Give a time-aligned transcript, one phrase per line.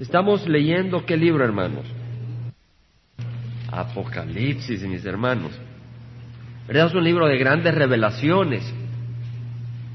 [0.00, 1.86] Estamos leyendo qué libro, hermanos?
[3.72, 5.52] Apocalipsis, mis hermanos.
[6.66, 6.88] ¿Verdad?
[6.88, 8.62] Es un libro de grandes revelaciones.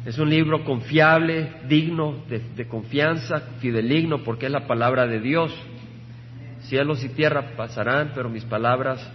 [0.04, 5.54] Es un libro confiable, digno de, confianza, fideligno, porque es la palabra de Dios.
[6.62, 9.08] Cielos y tierra pasarán, pero mis palabras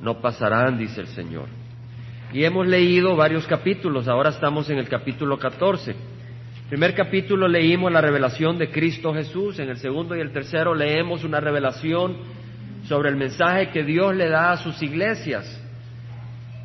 [0.00, 1.48] no pasarán, dice el Señor.
[2.32, 5.94] Y hemos leído varios capítulos, ahora estamos en el capítulo 14.
[6.72, 11.22] Primer capítulo leímos la revelación de Cristo Jesús, en el segundo y el tercero leemos
[11.22, 12.16] una revelación
[12.84, 15.44] sobre el mensaje que Dios le da a sus iglesias,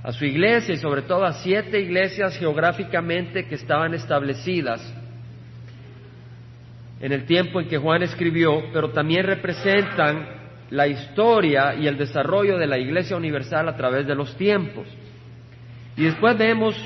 [0.04, 4.82] a su iglesia y sobre todo a siete iglesias geográficamente que estaban establecidas
[7.02, 10.26] en el tiempo en que Juan escribió, pero también representan
[10.70, 14.88] la historia y el desarrollo de la Iglesia Universal a través de los tiempos.
[15.98, 16.78] Y después vemos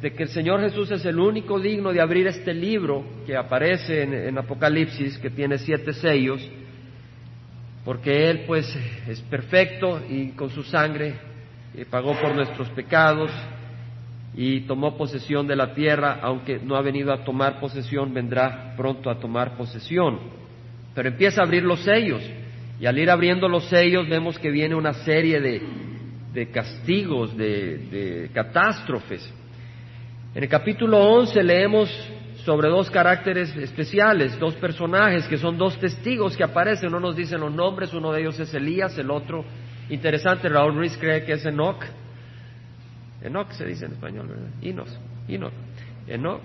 [0.00, 4.02] de que el Señor Jesús es el único digno de abrir este libro que aparece
[4.02, 6.40] en, Apocalipsis, que tiene siete sellos,
[7.84, 8.74] porque Él pues
[9.06, 11.14] es perfecto y con su sangre
[11.74, 13.30] eh, pagó por nuestros pecados
[14.34, 19.10] y tomó posesión de la tierra, aunque no ha venido a tomar posesión, vendrá pronto
[19.10, 20.18] a tomar posesión.
[20.94, 22.22] Pero empieza a abrir los sellos
[22.80, 25.62] y al ir abriendo los sellos vemos que viene una serie de,
[26.32, 29.34] de castigos, de, catástrofes.
[30.34, 31.90] En el capítulo 11 leemos
[32.44, 37.40] sobre dos caracteres especiales, dos personajes que son dos testigos que aparecen, no nos dicen
[37.40, 39.44] los nombres, uno de ellos es Elías, el otro,
[39.88, 41.84] interesante, Raúl Ruiz cree que es Enoch,
[43.22, 44.48] Enoch se dice en español, ¿verdad?
[44.62, 45.52] Inos, Enoch,
[46.06, 46.40] Enoch,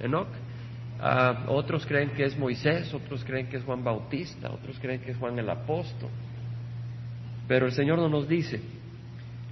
[0.00, 0.28] Enoch.
[1.02, 5.12] Ah, otros creen que es Moisés, otros creen que es Juan Bautista, otros creen que
[5.12, 6.10] es Juan el Apóstol.
[7.48, 8.60] Pero el Señor no nos dice.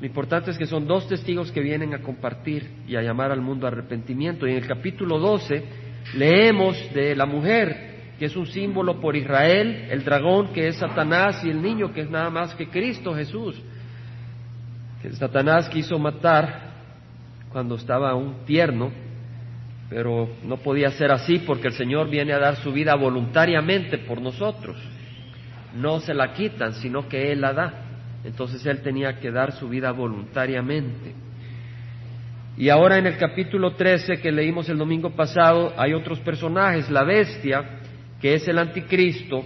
[0.01, 3.41] Lo importante es que son dos testigos que vienen a compartir y a llamar al
[3.41, 4.47] mundo a arrepentimiento.
[4.47, 5.65] Y en el capítulo 12
[6.15, 11.45] leemos de la mujer, que es un símbolo por Israel, el dragón que es Satanás
[11.45, 13.61] y el niño que es nada más que Cristo Jesús,
[15.03, 16.69] que Satanás quiso matar
[17.51, 18.93] cuando estaba aún tierno,
[19.91, 24.21] pero no podía ser así porque el Señor viene a dar su vida voluntariamente por
[24.21, 24.77] nosotros.
[25.75, 27.88] No se la quitan, sino que Él la da.
[28.25, 31.15] Entonces él tenía que dar su vida voluntariamente.
[32.57, 37.05] Y ahora en el capítulo 13 que leímos el domingo pasado hay otros personajes, la
[37.05, 37.81] bestia,
[38.21, 39.45] que es el anticristo,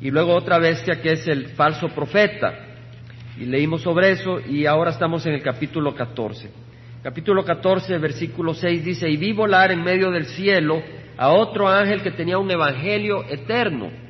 [0.00, 2.52] y luego otra bestia que es el falso profeta.
[3.38, 6.50] Y leímos sobre eso y ahora estamos en el capítulo 14.
[7.04, 10.82] Capítulo 14, versículo 6 dice, y vi volar en medio del cielo
[11.16, 14.07] a otro ángel que tenía un evangelio eterno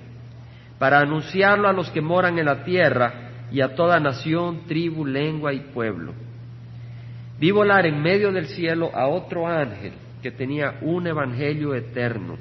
[0.78, 5.52] para anunciarlo a los que moran en la tierra y a toda nación, tribu, lengua
[5.52, 6.12] y pueblo.
[7.38, 12.36] Vi volar en medio del cielo a otro ángel que tenía un evangelio eterno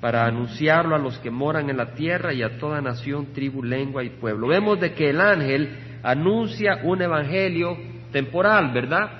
[0.00, 4.04] para anunciarlo a los que moran en la tierra y a toda nación, tribu, lengua
[4.04, 4.46] y pueblo.
[4.46, 7.76] Vemos de que el ángel anuncia un evangelio
[8.12, 9.10] temporal, ¿verdad?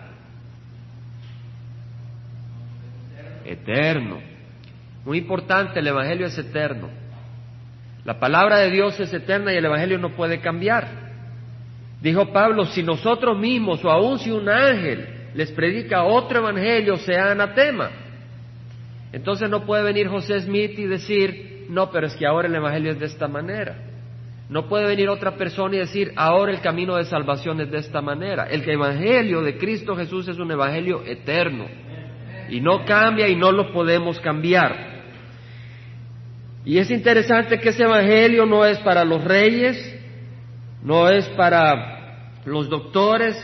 [3.44, 4.18] Eterno.
[5.04, 6.88] Muy importante, el evangelio es eterno.
[8.04, 11.08] La palabra de Dios es eterna y el Evangelio no puede cambiar.
[12.00, 17.32] Dijo Pablo, si nosotros mismos o aun si un ángel les predica otro Evangelio, sea
[17.32, 17.90] anatema.
[19.12, 22.92] Entonces no puede venir José Smith y decir, no, pero es que ahora el Evangelio
[22.92, 23.76] es de esta manera.
[24.48, 28.00] No puede venir otra persona y decir, ahora el camino de salvación es de esta
[28.00, 28.46] manera.
[28.48, 31.66] El Evangelio de Cristo Jesús es un Evangelio eterno.
[32.48, 34.97] Y no cambia y no lo podemos cambiar.
[36.68, 39.74] Y es interesante que ese Evangelio no es para los reyes,
[40.82, 43.42] no es para los doctores,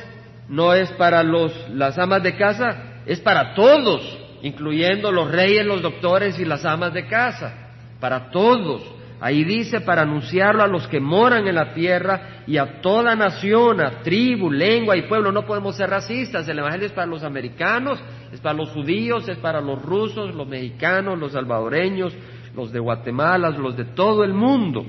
[0.50, 4.02] no es para los, las amas de casa, es para todos,
[4.42, 8.82] incluyendo los reyes, los doctores y las amas de casa, para todos.
[9.22, 13.80] Ahí dice para anunciarlo a los que moran en la tierra y a toda nación,
[13.80, 15.32] a tribu, lengua y pueblo.
[15.32, 16.46] No podemos ser racistas.
[16.46, 17.98] El Evangelio es para los americanos,
[18.34, 22.14] es para los judíos, es para los rusos, los mexicanos, los salvadoreños,
[22.54, 24.84] los de Guatemala, los de todo el mundo.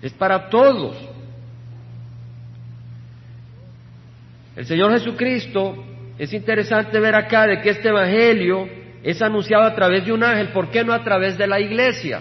[0.00, 0.96] Es para todos.
[4.56, 5.84] El Señor Jesucristo,
[6.18, 8.68] es interesante ver acá de que este Evangelio
[9.02, 12.20] es anunciado a través de un ángel, ¿por qué no a través de la iglesia?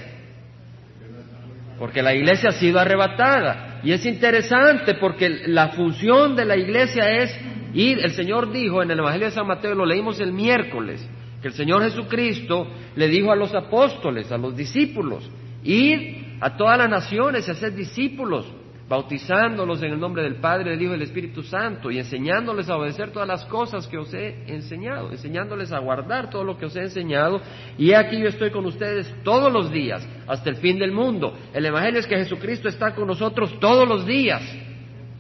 [1.80, 3.80] Porque la iglesia ha sido arrebatada.
[3.84, 7.36] Y es interesante porque la función de la iglesia es
[7.74, 11.08] ir, el Señor dijo en el Evangelio de San Mateo, lo leímos el miércoles,
[11.42, 15.30] que el Señor Jesucristo le dijo a los apóstoles, a los discípulos,
[15.64, 18.46] ir a todas las naciones y hacer discípulos,
[18.90, 22.78] bautizándolos en el nombre del Padre, del Hijo y del Espíritu Santo, y enseñándoles a
[22.78, 26.76] obedecer todas las cosas que os he enseñado, enseñándoles a guardar todo lo que os
[26.76, 27.42] he enseñado,
[27.78, 31.38] y aquí yo estoy con ustedes todos los días, hasta el fin del mundo.
[31.54, 34.42] El Evangelio es que Jesucristo está con nosotros todos los días.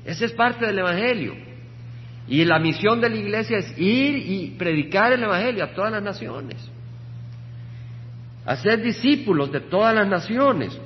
[0.05, 1.46] Esa es parte del Evangelio.
[2.27, 6.03] Y la misión de la iglesia es ir y predicar el Evangelio a todas las
[6.03, 6.57] naciones.
[8.45, 10.77] Hacer discípulos de todas las naciones.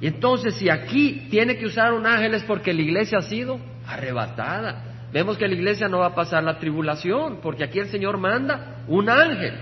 [0.00, 3.58] Y entonces, si aquí tiene que usar un ángel es porque la iglesia ha sido
[3.86, 5.08] arrebatada.
[5.12, 8.82] Vemos que la iglesia no va a pasar la tribulación, porque aquí el Señor manda
[8.88, 9.54] un ángel.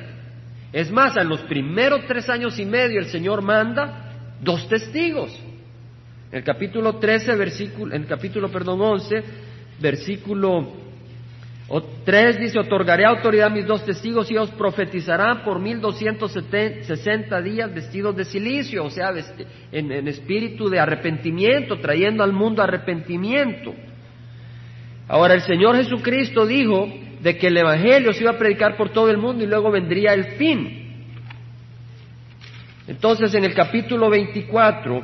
[0.73, 5.31] Es más, en los primeros tres años y medio el Señor manda dos testigos.
[6.31, 9.23] En el capítulo 13, versículo, en el capítulo, perdón, 11,
[9.81, 10.82] versículo
[11.75, 16.33] o tres dice, otorgaré autoridad a mis dos testigos y ellos profetizarán por mil doscientos
[16.33, 19.11] sesenta días vestidos de silicio, o sea,
[19.73, 23.75] en, en, espíritu de arrepentimiento, trayendo al mundo arrepentimiento.
[25.09, 26.93] Ahora, el Señor Jesucristo dijo
[27.23, 30.13] de que el Evangelio se iba a predicar por todo el mundo y luego vendría
[30.13, 31.07] el fin.
[32.87, 35.03] Entonces, en el capítulo 24,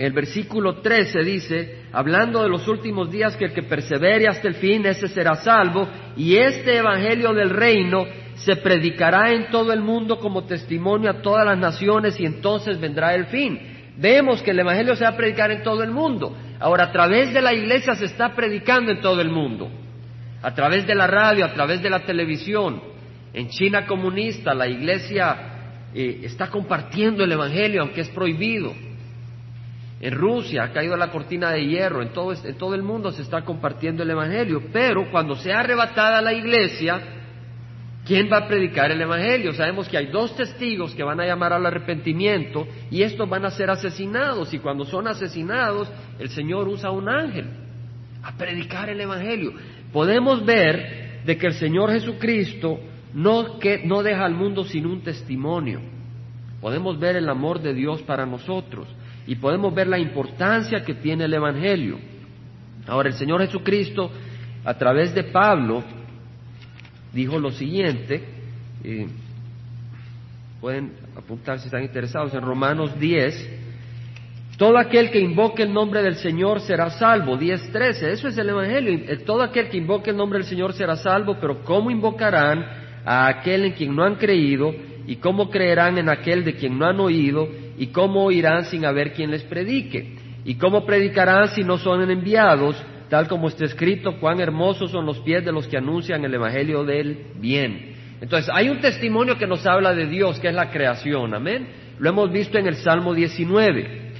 [0.00, 4.54] el versículo 13 dice, hablando de los últimos días, que el que persevere hasta el
[4.54, 5.86] fin, ese será salvo,
[6.16, 11.44] y este Evangelio del reino se predicará en todo el mundo como testimonio a todas
[11.44, 13.60] las naciones y entonces vendrá el fin.
[13.98, 16.34] Vemos que el Evangelio se va a predicar en todo el mundo.
[16.58, 19.70] Ahora, a través de la iglesia se está predicando en todo el mundo.
[20.40, 22.80] A través de la radio, a través de la televisión.
[23.34, 28.72] En China comunista, la iglesia eh, está compartiendo el Evangelio, aunque es prohibido.
[30.00, 33.42] En Rusia ha caído la cortina de hierro, en todo, todo el mundo se está
[33.42, 36.98] compartiendo el Evangelio, pero cuando sea arrebatada la iglesia,
[38.06, 39.52] ¿quién va a predicar el Evangelio?
[39.52, 43.50] Sabemos que hay dos testigos que van a llamar al arrepentimiento y estos van a
[43.50, 47.50] ser asesinados y cuando son asesinados el Señor usa un ángel
[48.22, 49.52] a predicar el Evangelio.
[49.92, 52.80] Podemos ver de que el Señor Jesucristo
[53.12, 55.82] no, que, no deja al mundo sin un testimonio.
[56.62, 58.88] Podemos ver el amor de Dios para nosotros
[59.26, 61.98] y podemos ver la importancia que tiene el Evangelio.
[62.86, 64.10] Ahora, el Señor Jesucristo,
[64.64, 65.84] a través de Pablo,
[67.12, 68.24] dijo lo siguiente,
[68.84, 69.06] eh,
[70.60, 73.60] pueden apuntar si están interesados, en Romanos 10,
[74.56, 78.92] todo aquel que invoque el nombre del Señor será salvo, 10.13, eso es el Evangelio,
[79.08, 82.66] eh, todo aquel que invoque el nombre del Señor será salvo, pero ¿cómo invocarán
[83.04, 84.74] a aquel en quien no han creído?
[85.06, 87.48] ¿Y cómo creerán en aquel de quien no han oído?
[87.80, 90.14] ¿Y cómo oirán sin haber quien les predique?
[90.44, 92.76] ¿Y cómo predicarán si no son enviados?
[93.08, 96.84] Tal como está escrito, cuán hermosos son los pies de los que anuncian el Evangelio
[96.84, 97.96] del bien.
[98.20, 101.68] Entonces, hay un testimonio que nos habla de Dios, que es la creación, amén.
[101.98, 104.12] Lo hemos visto en el Salmo 19.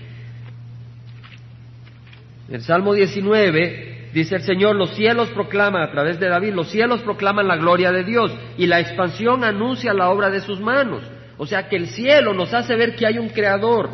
[2.48, 6.70] En el Salmo 19 dice el Señor, los cielos proclaman, a través de David, los
[6.70, 11.02] cielos proclaman la gloria de Dios y la expansión anuncia la obra de sus manos.
[11.40, 13.88] O sea que el cielo nos hace ver que hay un creador.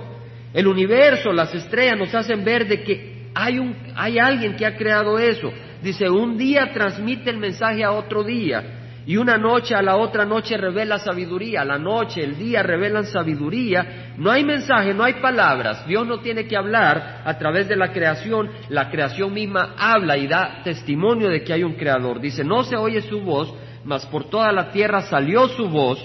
[0.52, 4.76] El universo, las estrellas nos hacen ver de que hay, un, hay alguien que ha
[4.76, 5.52] creado eso.
[5.80, 10.24] Dice, un día transmite el mensaje a otro día y una noche a la otra
[10.24, 11.64] noche revela sabiduría.
[11.64, 14.14] La noche, el día revelan sabiduría.
[14.16, 15.86] No hay mensaje, no hay palabras.
[15.86, 18.50] Dios no tiene que hablar a través de la creación.
[18.70, 22.20] La creación misma habla y da testimonio de que hay un creador.
[22.20, 23.54] Dice, no se oye su voz,
[23.84, 26.04] mas por toda la tierra salió su voz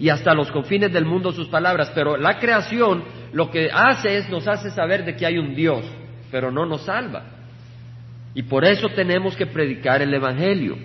[0.00, 4.30] y hasta los confines del mundo sus palabras, pero la creación lo que hace es
[4.30, 5.84] nos hace saber de que hay un Dios,
[6.30, 7.22] pero no nos salva.
[8.34, 10.76] Y por eso tenemos que predicar el Evangelio.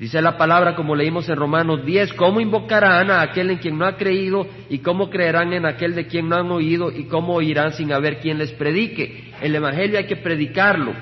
[0.00, 3.86] Dice la palabra, como leímos en Romanos 10, ¿cómo invocarán a aquel en quien no
[3.86, 7.72] ha creído y cómo creerán en aquel de quien no han oído y cómo oirán
[7.74, 9.32] sin haber quien les predique?
[9.40, 10.92] El Evangelio hay que predicarlo.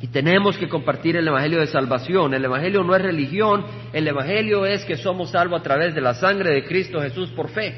[0.00, 2.34] Y tenemos que compartir el Evangelio de salvación.
[2.34, 6.14] El Evangelio no es religión, el Evangelio es que somos salvos a través de la
[6.14, 7.74] sangre de Cristo Jesús por fe.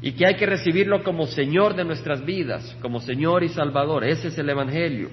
[0.00, 4.04] Y que hay que recibirlo como Señor de nuestras vidas, como Señor y Salvador.
[4.04, 5.10] Ese es el Evangelio.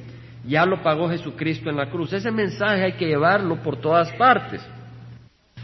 [0.48, 2.14] Ya lo pagó Jesucristo en la cruz.
[2.14, 4.66] Ese mensaje hay que llevarlo por todas partes.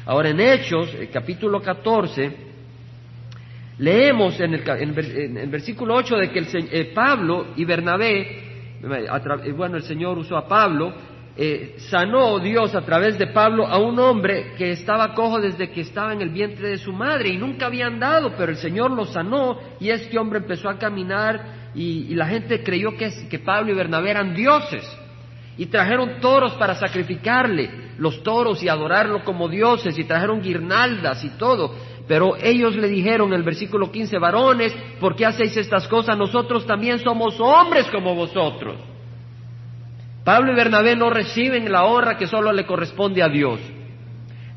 [0.05, 2.31] Ahora en Hechos, el capítulo 14,
[3.79, 8.44] leemos en el, versículo 8 de que el, eh, Pablo y Bernabé eh,
[8.81, 10.93] bueno, el Señor usó a Pablo,
[11.37, 15.81] eh, sanó Dios a través de Pablo a un hombre que estaba cojo desde que
[15.81, 19.05] estaba en el vientre de su madre y nunca había andado, pero el Señor lo
[19.05, 23.75] sanó y este hombre empezó a caminar y, la gente creyó que, que Pablo y
[23.75, 24.85] Bernabé eran dioses
[25.57, 31.29] y trajeron toros para sacrificarle los toros y adorarlo como dioses y trajeron guirnaldas y
[31.37, 31.75] todo.
[32.07, 36.17] Pero ellos le dijeron en el versículo 15, varones, ¿por qué hacéis estas cosas?
[36.17, 38.77] Nosotros también somos hombres como vosotros.
[40.23, 43.59] Pablo y Bernabé no reciben la honra que solo le corresponde a Dios.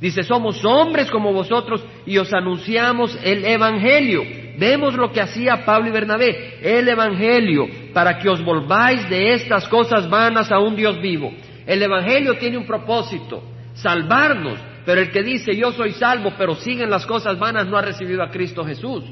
[0.01, 4.23] Dice, somos hombres como vosotros y os anunciamos el Evangelio.
[4.57, 9.69] Vemos lo que hacía Pablo y Bernabé, el Evangelio, para que os volváis de estas
[9.69, 11.33] cosas vanas a un Dios vivo.
[11.67, 13.43] El Evangelio tiene un propósito,
[13.75, 17.83] salvarnos, pero el que dice yo soy salvo, pero siguen las cosas vanas, no ha
[17.83, 19.05] recibido a Cristo Jesús.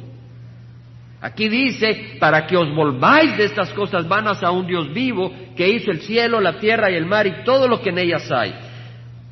[1.21, 5.68] Aquí dice, para que os volváis de estas cosas vanas a un Dios vivo, que
[5.68, 8.54] hizo el cielo, la tierra y el mar y todo lo que en ellas hay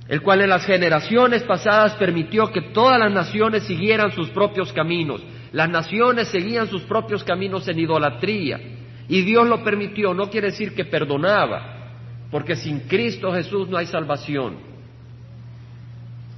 [0.06, 5.22] el cual en las generaciones pasadas permitió que todas las naciones siguieran sus propios caminos.
[5.50, 8.60] Las naciones seguían sus propios caminos en idolatría.
[9.08, 11.94] Y Dios lo permitió, no quiere decir que perdonaba,
[12.30, 14.73] porque sin Cristo Jesús no hay salvación.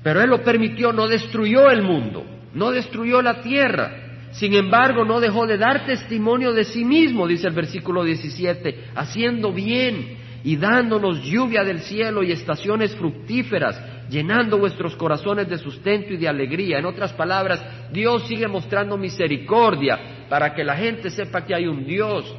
[0.07, 4.29] Pero Él lo permitió, no destruyó el mundo, no destruyó la tierra.
[4.31, 9.53] Sin embargo, no dejó de dar testimonio de sí mismo, dice el versículo 17, haciendo
[9.53, 16.19] bien y dándonos lluvia del cielo y estaciones fructíferas, llenando vuestros corazones de sustento y
[16.19, 16.79] de alegría.
[16.79, 17.61] En otras palabras,
[17.93, 22.33] Dios sigue mostrando misericordia para que la gente sepa que hay un Dios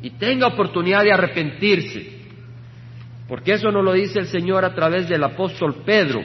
[0.00, 2.12] y tenga oportunidad de arrepentirse.
[3.26, 6.22] Porque eso nos lo dice el Señor a través del apóstol Pedro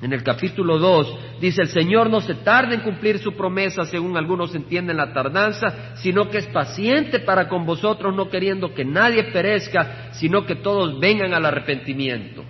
[0.00, 4.16] en el capítulo 2 dice, el Señor no se tarda en cumplir su promesa, según
[4.16, 9.24] algunos entienden la tardanza, sino que es paciente para con vosotros, no queriendo que nadie
[9.32, 12.44] perezca, sino que todos vengan al arrepentimiento.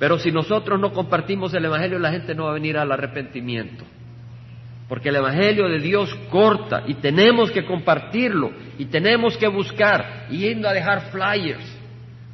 [0.00, 3.84] Pero si nosotros no compartimos el Evangelio, la gente no va a venir al arrepentimiento.
[4.88, 10.68] Porque el Evangelio de Dios corta y tenemos que compartirlo y tenemos que buscar, yendo
[10.68, 11.78] a dejar flyers,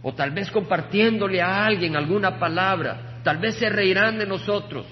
[0.00, 4.86] o tal vez compartiéndole a alguien alguna palabra, Tal vez se reirán de nosotros.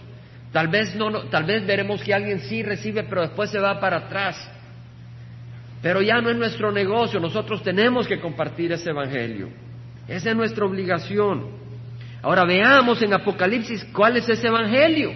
[0.51, 3.99] Tal vez, no, tal vez veremos que alguien sí recibe, pero después se va para
[3.99, 4.51] atrás.
[5.81, 9.51] Pero ya no es nuestro negocio, nosotros tenemos que compartir ese evangelio.
[10.09, 11.47] Esa es nuestra obligación.
[12.23, 15.13] Ahora veamos en Apocalipsis cuál es ese evangelio.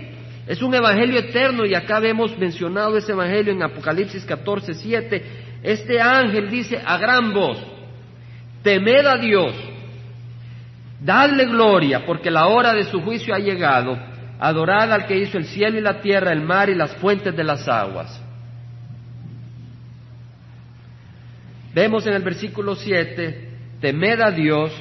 [0.47, 5.23] Es un evangelio eterno y acá vemos mencionado ese evangelio en Apocalipsis 14, 7.
[5.65, 7.59] Este ángel dice a gran voz,
[8.63, 9.57] temed a Dios
[11.01, 13.97] Dadle gloria, porque la hora de su juicio ha llegado.
[14.41, 17.45] Adorad al que hizo el cielo y la tierra, el mar y las fuentes de
[17.45, 18.23] las aguas.
[21.75, 23.51] Vemos en el versículo 7,
[23.81, 24.73] temed a Dios,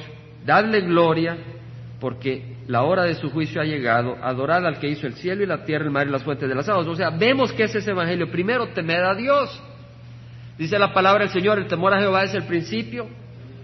[0.44, 1.36] dadle gloria,
[2.00, 4.16] porque la hora de su juicio ha llegado.
[4.22, 6.54] Adorad al que hizo el cielo y la tierra, el mar y las fuentes de
[6.54, 6.86] las aguas.
[6.86, 8.30] O sea, vemos que es ese evangelio.
[8.30, 9.62] Primero, temed a Dios.
[10.56, 13.08] Dice la palabra del Señor, el temor a Jehová es el principio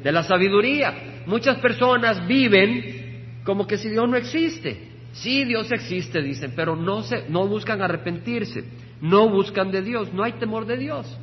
[0.02, 1.13] de la sabiduría.
[1.26, 4.94] Muchas personas viven como que si Dios no existe.
[5.12, 8.64] Sí, Dios existe, dicen, pero no, se, no buscan arrepentirse,
[9.00, 11.18] no buscan de Dios, no hay temor de Dios.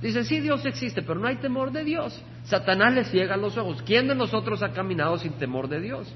[0.00, 2.20] Dicen, sí, Dios existe, pero no hay temor de Dios.
[2.44, 3.82] Satanás les ciega los ojos.
[3.82, 6.14] ¿Quién de nosotros ha caminado sin temor de Dios?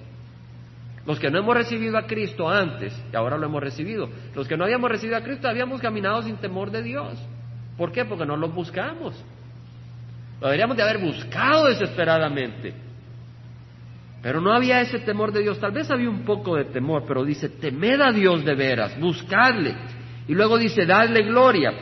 [1.07, 4.09] Los que no hemos recibido a Cristo antes, y ahora lo hemos recibido.
[4.35, 7.19] Los que no habíamos recibido a Cristo habíamos caminado sin temor de Dios.
[7.77, 8.05] ¿Por qué?
[8.05, 9.15] Porque no lo buscamos.
[10.41, 12.88] Lo deberíamos de haber buscado desesperadamente.
[14.29, 17.25] Pero no había ese temor de Dios, tal vez había un poco de temor, pero
[17.25, 19.75] dice, temed a Dios de veras, buscadle.
[20.29, 21.73] Y luego dice, dadle gloria.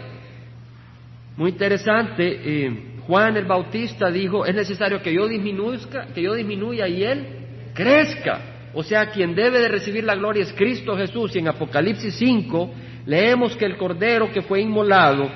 [1.36, 6.86] Muy interesante, eh, Juan el Bautista dijo, es necesario que yo disminuzca, que yo disminuya
[6.86, 7.26] y él
[7.74, 8.70] crezca.
[8.74, 11.34] O sea, quien debe de recibir la gloria es Cristo Jesús.
[11.34, 12.74] Y en Apocalipsis 5
[13.06, 15.28] leemos que el Cordero que fue inmolado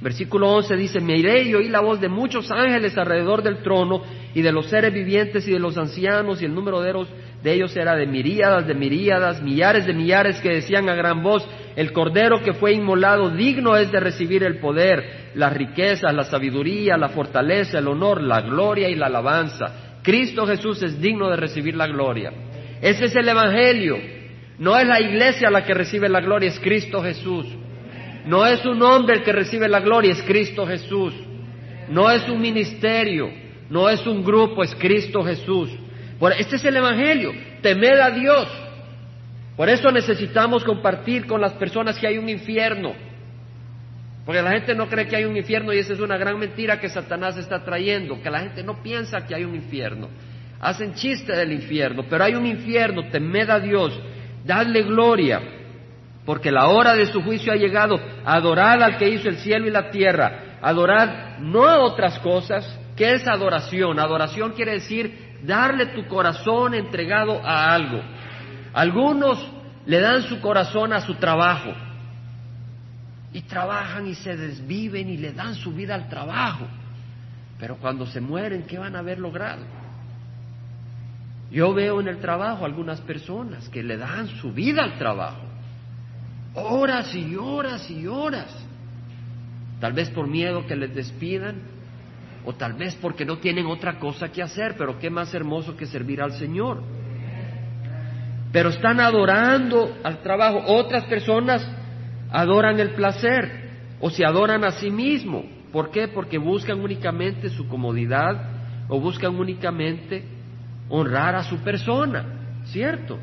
[0.00, 4.02] Versículo 11 dice, me iré y oí la voz de muchos ángeles alrededor del trono
[4.34, 7.08] y de los seres vivientes y de los ancianos y el número de ellos,
[7.42, 11.46] de ellos era de miríadas, de miríadas, millares de millares que decían a gran voz,
[11.76, 16.96] el cordero que fue inmolado digno es de recibir el poder, las riquezas, la sabiduría,
[16.96, 20.00] la fortaleza, el honor, la gloria y la alabanza.
[20.02, 22.32] Cristo Jesús es digno de recibir la gloria.
[22.80, 23.96] Ese es el Evangelio.
[24.58, 27.46] No es la iglesia la que recibe la gloria, es Cristo Jesús.
[28.26, 31.14] No es un hombre el que recibe la gloria, es Cristo Jesús.
[31.88, 33.30] No es un ministerio,
[33.70, 35.70] no es un grupo, es Cristo Jesús.
[36.38, 37.32] este es el Evangelio,
[37.62, 38.48] temer a Dios.
[39.56, 42.94] Por eso necesitamos compartir con las personas que hay un infierno.
[44.24, 46.78] Porque la gente no cree que hay un infierno y esa es una gran mentira
[46.78, 50.08] que Satanás está trayendo, que la gente no piensa que hay un infierno.
[50.60, 53.98] Hacen chiste del infierno, pero hay un infierno, temed a Dios,
[54.44, 55.40] dadle gloria
[56.28, 57.98] porque la hora de su juicio ha llegado.
[58.22, 60.58] Adorad al que hizo el cielo y la tierra.
[60.60, 62.68] Adorad no a otras cosas.
[62.98, 64.00] ¿Qué es adoración?
[64.00, 68.02] Adoración quiere decir darle tu corazón entregado a algo.
[68.74, 69.38] Algunos
[69.86, 71.72] le dan su corazón a su trabajo.
[73.30, 76.66] y trabajan y se desviven y le dan su vida al trabajo.
[77.58, 79.62] Pero cuando se mueren, ¿qué van a haber logrado?
[81.50, 85.42] Yo veo en el trabajo algunas personas que le dan su vida al trabajo,
[86.54, 88.48] horas y horas y horas,
[89.78, 91.56] tal vez por miedo que les despidan,
[92.44, 95.86] o tal vez porque no tienen otra cosa que hacer, pero qué más hermoso que
[95.86, 96.82] servir al Señor.
[98.52, 100.62] Pero están adorando al trabajo.
[100.66, 101.66] Otras personas
[102.30, 103.68] adoran el placer
[104.00, 105.44] o se adoran a sí mismos.
[105.72, 106.08] ¿Por qué?
[106.08, 110.24] Porque buscan únicamente su comodidad o buscan únicamente
[110.88, 112.24] honrar a su persona,
[112.64, 113.18] ¿cierto?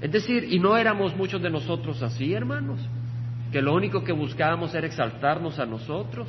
[0.00, 2.80] Es decir, y no éramos muchos de nosotros así, hermanos,
[3.52, 6.28] que lo único que buscábamos era exaltarnos a nosotros.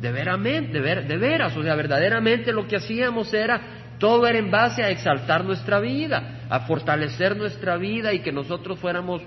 [0.00, 4.50] De, veramente, de, de veras, o sea, verdaderamente lo que hacíamos era, todo era en
[4.50, 9.22] base a exaltar nuestra vida, a fortalecer nuestra vida y que nosotros fuéramos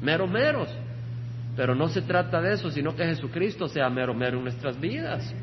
[0.00, 0.74] mero meros.
[1.56, 5.34] Pero no se trata de eso, sino que Jesucristo sea mero mero en nuestras vidas.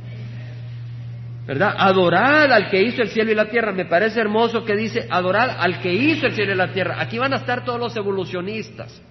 [1.46, 1.76] ¿Verdad?
[1.78, 3.72] Adorad al que hizo el cielo y la tierra.
[3.72, 7.00] Me parece hermoso que dice, adorad al que hizo el cielo y la tierra.
[7.00, 9.02] Aquí van a estar todos los evolucionistas.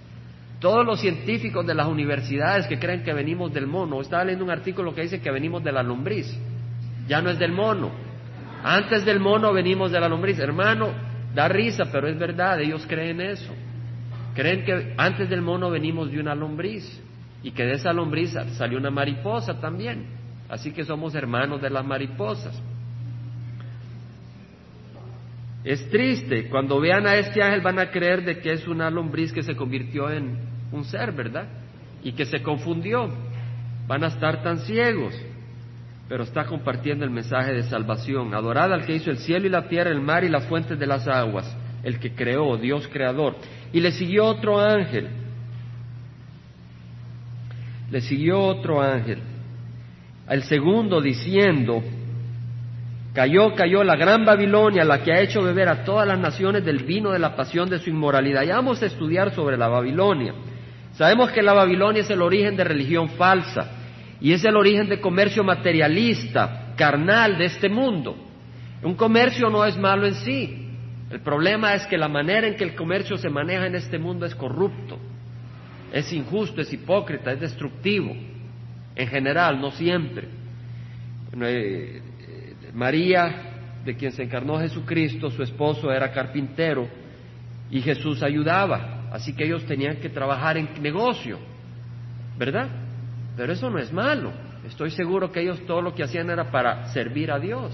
[0.61, 4.01] Todos los científicos de las universidades que creen que venimos del mono.
[4.01, 6.35] Estaba leyendo un artículo que dice que venimos de la lombriz.
[7.07, 7.91] Ya no es del mono.
[8.63, 10.39] Antes del mono venimos de la lombriz.
[10.39, 10.93] Hermano,
[11.35, 13.53] da risa, pero es verdad, ellos creen eso.
[14.35, 17.03] Creen que antes del mono venimos de una lombriz
[17.43, 20.07] y que de esa lombriz salió una mariposa también.
[20.49, 22.61] Así que somos hermanos de las mariposas.
[25.67, 29.33] Es triste, cuando vean a este ángel van a creer de que es una lombriz
[29.33, 30.39] que se convirtió en
[30.71, 31.49] un ser, ¿verdad?
[32.05, 33.11] Y que se confundió.
[33.89, 35.13] Van a estar tan ciegos,
[36.09, 38.33] pero está compartiendo el mensaje de salvación.
[38.33, 40.87] Adorad al que hizo el cielo y la tierra, el mar y las fuentes de
[40.87, 43.35] las aguas, el que creó, Dios creador.
[43.73, 45.09] Y le siguió otro ángel.
[47.91, 49.19] Le siguió otro ángel.
[50.29, 51.83] Al segundo diciendo,
[53.17, 56.85] Cayó, cayó la gran Babilonia, la que ha hecho beber a todas las naciones del
[56.85, 58.43] vino de la pasión de su inmoralidad.
[58.43, 60.35] Ya vamos a estudiar sobre la Babilonia.
[60.93, 63.71] Sabemos que la Babilonia es el origen de religión falsa
[64.21, 68.19] y es el origen de comercio materialista, carnal de este mundo.
[68.83, 70.69] Un comercio no es malo en sí.
[71.11, 74.27] El problema es que la manera en que el comercio se maneja en este mundo
[74.27, 74.99] es corrupto,
[75.91, 78.15] es injusto, es hipócrita, es destructivo.
[78.95, 80.29] En general, no siempre.
[82.77, 86.87] María, de quien se encarnó Jesucristo, su esposo era carpintero
[87.71, 91.39] y Jesús ayudaba, así que ellos tenían que trabajar en negocio,
[92.39, 92.69] ¿verdad?
[93.35, 94.31] Pero eso no es malo,
[94.67, 97.73] estoy seguro que ellos todo lo que hacían era para servir a Dios.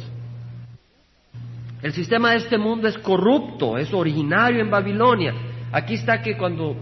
[1.83, 5.35] El sistema de este mundo es corrupto, es originario en Babilonia.
[5.73, 6.77] Aquí está que cuando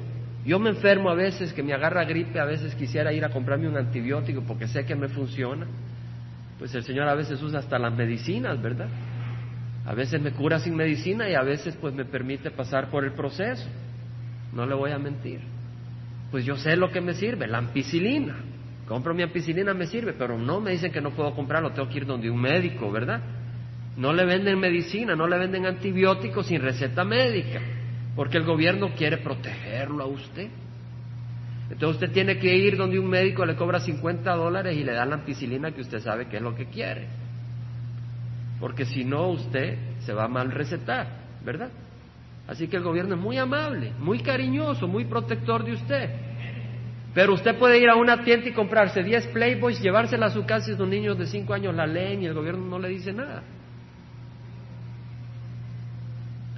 [0.44, 3.66] yo me enfermo a veces, que me agarra gripe, a veces quisiera ir a comprarme
[3.66, 5.66] un antibiótico porque sé que me funciona
[6.61, 8.88] pues el Señor a veces usa hasta las medicinas, ¿verdad?
[9.87, 13.12] A veces me cura sin medicina y a veces pues me permite pasar por el
[13.12, 13.66] proceso.
[14.53, 15.40] No le voy a mentir.
[16.31, 18.37] Pues yo sé lo que me sirve, la ampicilina.
[18.87, 21.96] Compro mi ampicilina, me sirve, pero no me dicen que no puedo comprarlo, tengo que
[21.96, 23.23] ir donde un médico, ¿verdad?
[23.96, 27.61] No le venden medicina, no le venden antibióticos sin receta médica,
[28.14, 30.51] porque el gobierno quiere protegerlo a usted.
[31.70, 35.06] Entonces usted tiene que ir donde un médico le cobra 50 dólares y le da
[35.06, 37.06] la ampicilina que usted sabe que es lo que quiere.
[38.59, 41.06] Porque si no, usted se va a mal recetar,
[41.44, 41.70] ¿verdad?
[42.48, 46.11] Así que el gobierno es muy amable, muy cariñoso, muy protector de usted.
[47.14, 50.72] Pero usted puede ir a una tienda y comprarse 10 Playboys, llevársela a su casa
[50.72, 53.42] y los niños de 5 años la leen y el gobierno no le dice nada.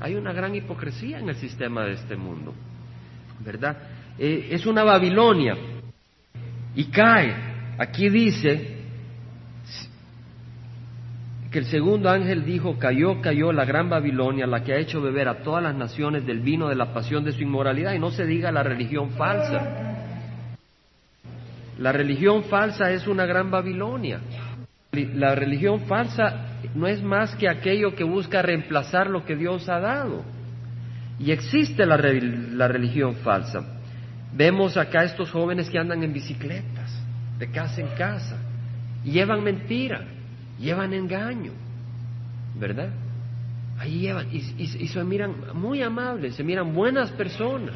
[0.01, 2.55] Hay una gran hipocresía en el sistema de este mundo,
[3.41, 3.77] ¿verdad?
[4.19, 5.57] Eh, es una Babilonia
[6.75, 7.35] y cae.
[7.79, 8.83] Aquí dice
[11.51, 15.29] que el segundo ángel dijo, cayó, cayó la gran Babilonia, la que ha hecho beber
[15.29, 18.25] a todas las naciones del vino de la pasión de su inmoralidad, y no se
[18.25, 19.93] diga la religión falsa.
[21.79, 24.21] La religión falsa es una gran Babilonia.
[24.93, 29.81] La religión falsa no es más que aquello que busca reemplazar lo que Dios ha
[29.81, 30.23] dado.
[31.19, 33.72] Y existe la, la religión falsa.
[34.33, 36.91] Vemos acá estos jóvenes que andan en bicicletas,
[37.39, 38.39] de casa en casa,
[39.05, 40.05] y llevan mentira,
[40.59, 41.53] llevan engaño,
[42.59, 42.91] ¿verdad?
[43.79, 44.41] Ahí llevan, y,
[44.89, 47.75] se miran muy amables, se miran buenas personas,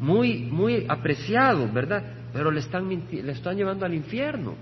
[0.00, 2.02] muy, muy apreciados, ¿verdad?
[2.32, 4.54] Pero le están, le están llevando al infierno.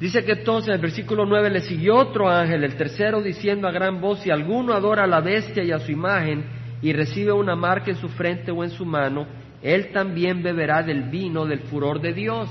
[0.00, 3.70] Dice que entonces en el versículo 9 le siguió otro ángel, el tercero, diciendo a
[3.70, 6.44] gran voz, si alguno adora a la bestia y a su imagen,
[6.82, 9.26] y recibe una marca en su frente o en su mano,
[9.62, 12.48] él también beberá del vino del furor de Dios.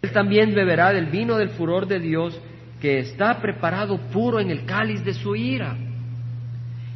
[0.00, 2.40] Él también beberá del vino del furor de Dios
[2.80, 5.76] que está preparado puro en el cáliz de su ira.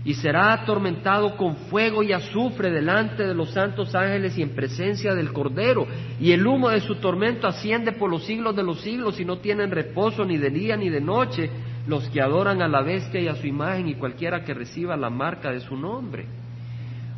[0.07, 5.15] Y será atormentado con fuego y azufre delante de los santos ángeles y en presencia
[5.15, 5.87] del Cordero.
[6.21, 9.39] Y el humo de su tormento asciende por los siglos de los siglos y no
[9.39, 11.51] tienen reposo ni de día ni de noche
[11.87, 15.11] los que adoran a la bestia y a su imagen y cualquiera que reciba la
[15.11, 16.27] marca de su nombre.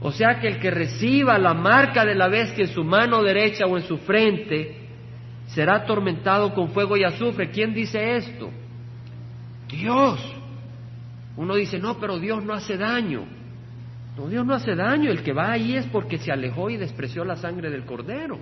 [0.01, 3.67] O sea que el que reciba la marca de la bestia en su mano derecha
[3.67, 4.77] o en su frente
[5.47, 7.51] será atormentado con fuego y azufre.
[7.51, 8.51] ¿Quién dice esto?
[9.69, 10.21] Dios.
[11.37, 13.25] Uno dice, no, pero Dios no hace daño.
[14.17, 15.11] No, Dios no hace daño.
[15.11, 18.39] El que va ahí es porque se alejó y despreció la sangre del cordero.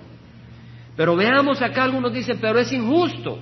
[0.95, 3.39] Pero veamos acá, algunos dicen, pero es injusto.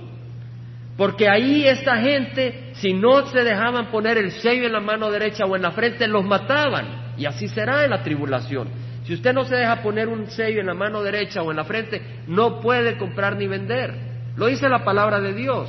[0.96, 5.44] Porque ahí esta gente, si no se dejaban poner el sello en la mano derecha
[5.44, 7.03] o en la frente, los mataban.
[7.16, 8.68] Y así será en la tribulación.
[9.04, 11.64] Si usted no se deja poner un sello en la mano derecha o en la
[11.64, 13.94] frente, no puede comprar ni vender.
[14.36, 15.68] Lo dice la palabra de Dios.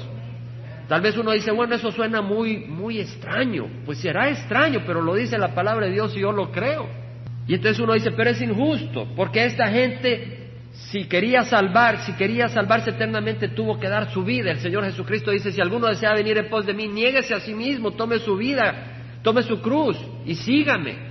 [0.87, 3.67] Tal vez uno dice, bueno, eso suena muy, muy extraño.
[3.85, 6.87] Pues será extraño, pero lo dice la palabra de Dios y yo lo creo.
[7.47, 12.49] Y entonces uno dice, pero es injusto, porque esta gente si quería salvar, si quería
[12.49, 14.51] salvarse eternamente, tuvo que dar su vida.
[14.51, 17.53] El Señor Jesucristo dice, si alguno desea venir en pos de mí, niéguese a sí
[17.53, 21.04] mismo, tome su vida, tome su cruz y sígame.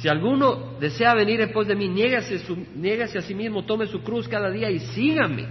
[0.00, 4.26] Si alguno desea venir en pos de mí, niéguese, a sí mismo, tome su cruz
[4.26, 5.46] cada día y sígame.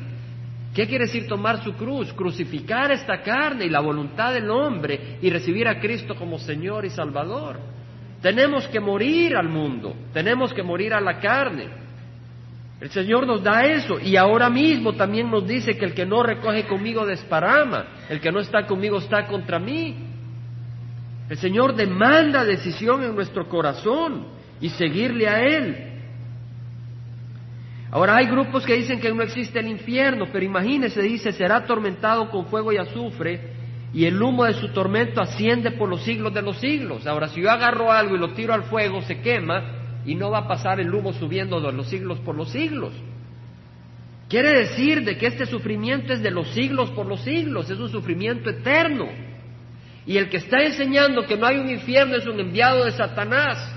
[0.73, 2.11] ¿Qué quiere decir tomar su cruz?
[2.13, 6.89] Crucificar esta carne y la voluntad del hombre y recibir a Cristo como Señor y
[6.89, 7.59] Salvador.
[8.23, 11.67] Tenemos que morir al mundo, tenemos que morir a la carne.
[12.81, 16.23] El Señor nos da eso y ahora mismo también nos dice que el que no
[16.23, 19.95] recoge conmigo desparama, el que no está conmigo está contra mí.
[21.29, 25.85] El Señor demanda decisión en nuestro corazón y seguirle a Él.
[27.91, 32.29] Ahora hay grupos que dicen que no existe el infierno, pero imagínese, dice, será atormentado
[32.29, 33.57] con fuego y azufre
[33.93, 37.07] y el humo de su tormento asciende por los siglos de los siglos.
[37.07, 40.39] Ahora, si yo agarro algo y lo tiro al fuego, se quema, y no va
[40.39, 42.93] a pasar el humo subiendo de los siglos por los siglos.
[44.29, 47.89] Quiere decir de que este sufrimiento es de los siglos por los siglos, es un
[47.89, 49.07] sufrimiento eterno.
[50.05, 53.75] Y el que está enseñando que no hay un infierno es un enviado de Satanás.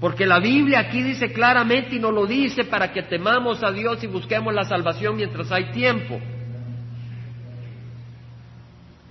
[0.00, 4.02] Porque la Biblia aquí dice claramente y nos lo dice para que temamos a Dios
[4.04, 6.20] y busquemos la salvación mientras hay tiempo.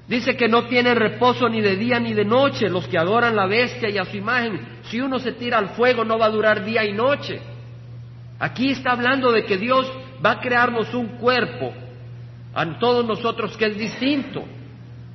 [0.08, 3.45] Dice que no tienen reposo ni de día ni de noche los que adoran la
[3.45, 4.80] bestia y a su imagen.
[4.84, 7.41] Si uno se tira al fuego no va a durar día y noche.
[8.39, 9.91] Aquí está hablando de que Dios
[10.26, 11.73] va a crearnos un cuerpo
[12.54, 14.43] a todos nosotros que es distinto,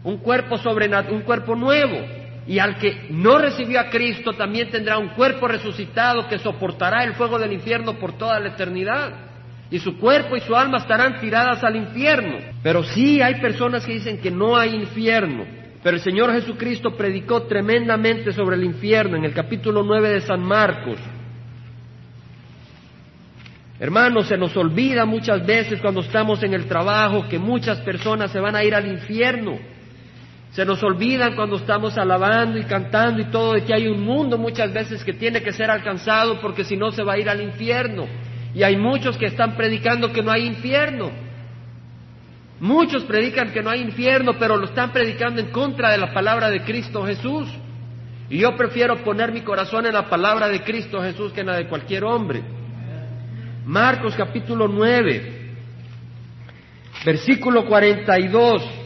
[0.04, 2.21] un cuerpo sobrenatural, un cuerpo nuevo.
[2.46, 7.14] Y al que no recibió a Cristo también tendrá un cuerpo resucitado que soportará el
[7.14, 9.32] fuego del infierno por toda la eternidad
[9.72, 12.36] y su cuerpo y su alma estarán tiradas al infierno.
[12.62, 15.46] Pero sí hay personas que dicen que no hay infierno.
[15.82, 20.42] Pero el Señor Jesucristo predicó tremendamente sobre el infierno en el capítulo 9 de San
[20.42, 20.98] Marcos.
[23.80, 28.40] Hermanos, se nos olvida muchas veces cuando estamos en el trabajo que muchas personas se
[28.40, 29.58] van a ir al infierno.
[30.52, 34.36] Se nos olvida cuando estamos alabando y cantando y todo de que hay un mundo
[34.36, 37.40] muchas veces que tiene que ser alcanzado porque si no se va a ir al
[37.40, 38.06] infierno.
[38.54, 41.10] Y hay muchos que están predicando que no hay infierno.
[42.60, 46.50] Muchos predican que no hay infierno, pero lo están predicando en contra de la palabra
[46.50, 47.48] de Cristo Jesús.
[48.28, 51.56] Y yo prefiero poner mi corazón en la palabra de Cristo Jesús que en la
[51.56, 52.42] de cualquier hombre.
[53.64, 55.54] Marcos capítulo 9,
[57.06, 58.81] versículo 42.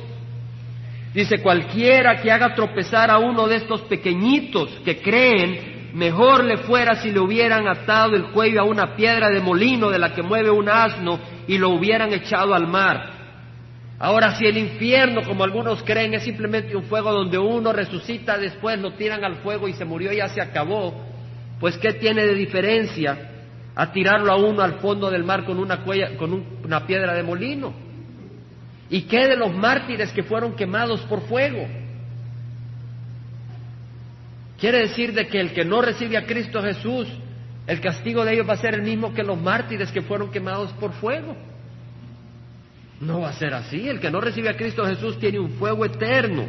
[1.17, 6.97] Dice, cualquiera que haga tropezar a uno de estos pequeñitos que creen, Mejor le fuera
[6.97, 10.51] si le hubieran atado el cuello a una piedra de molino de la que mueve
[10.51, 13.13] un asno y lo hubieran echado al mar.
[13.99, 18.79] Ahora, si el infierno, como algunos creen, es simplemente un fuego donde uno resucita después,
[18.79, 21.03] lo tiran al fuego y se murió y ya se acabó,
[21.59, 23.31] pues ¿qué tiene de diferencia
[23.75, 25.83] a tirarlo a uno al fondo del mar con una,
[26.19, 27.86] con una piedra de molino?
[28.89, 31.67] ¿Y qué de los mártires que fueron quemados por fuego?
[34.59, 37.09] Quiere decir de que el que no recibe a Cristo Jesús,
[37.67, 40.73] el castigo de ellos va a ser el mismo que los mártires que fueron quemados
[40.75, 41.37] por fuego.
[43.01, 43.89] No va a ser así.
[43.89, 46.45] El que no recibe a Cristo Jesús tiene un fuego eterno.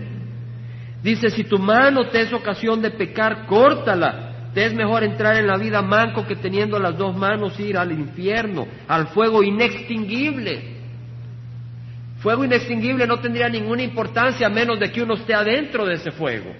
[1.03, 4.51] Dice, si tu mano te es ocasión de pecar, córtala.
[4.53, 7.91] Te es mejor entrar en la vida manco que teniendo las dos manos ir al
[7.91, 10.76] infierno, al fuego inextinguible.
[12.19, 16.11] Fuego inextinguible no tendría ninguna importancia a menos de que uno esté adentro de ese
[16.11, 16.51] fuego.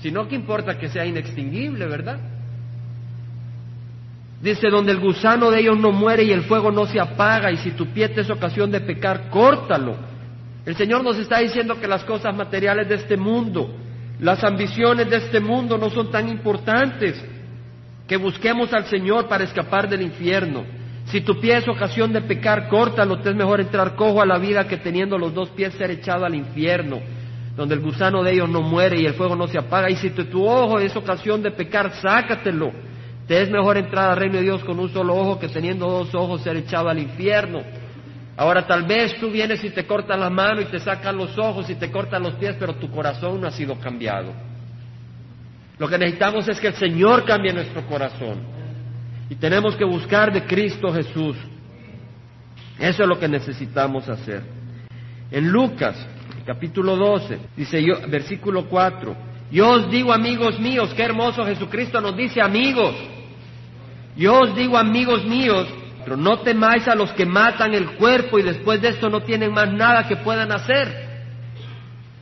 [0.00, 2.18] Si no, ¿qué importa que sea inextinguible, verdad?
[4.40, 7.56] Dice, donde el gusano de ellos no muere y el fuego no se apaga, y
[7.56, 9.96] si tu pie te es ocasión de pecar, córtalo.
[10.64, 13.74] El Señor nos está diciendo que las cosas materiales de este mundo,
[14.20, 17.20] las ambiciones de este mundo no son tan importantes,
[18.06, 20.64] que busquemos al Señor para escapar del infierno.
[21.10, 24.38] Si tu pie es ocasión de pecar, córtalo, te es mejor entrar cojo a la
[24.38, 27.00] vida que teniendo los dos pies ser echado al infierno,
[27.56, 29.90] donde el gusano de ellos no muere y el fuego no se apaga.
[29.90, 32.72] Y si tu, tu ojo es ocasión de pecar, sácatelo
[33.28, 36.14] te es mejor entrar al reino de Dios con un solo ojo que teniendo dos
[36.14, 37.60] ojos ser echado al infierno.
[38.38, 41.68] Ahora tal vez tú vienes y te cortas la mano y te sacan los ojos
[41.68, 44.32] y te cortan los pies, pero tu corazón no ha sido cambiado.
[45.78, 48.57] Lo que necesitamos es que el Señor cambie nuestro corazón.
[49.30, 51.36] Y tenemos que buscar de Cristo Jesús.
[52.78, 54.42] Eso es lo que necesitamos hacer.
[55.30, 55.96] En Lucas,
[56.46, 59.16] capítulo 12, dice yo, versículo 4,
[59.50, 62.94] yo os digo amigos míos, qué hermoso Jesucristo nos dice amigos.
[64.16, 65.66] Yo os digo, amigos míos,
[66.04, 69.52] pero no temáis a los que matan el cuerpo y después de esto no tienen
[69.52, 71.07] más nada que puedan hacer.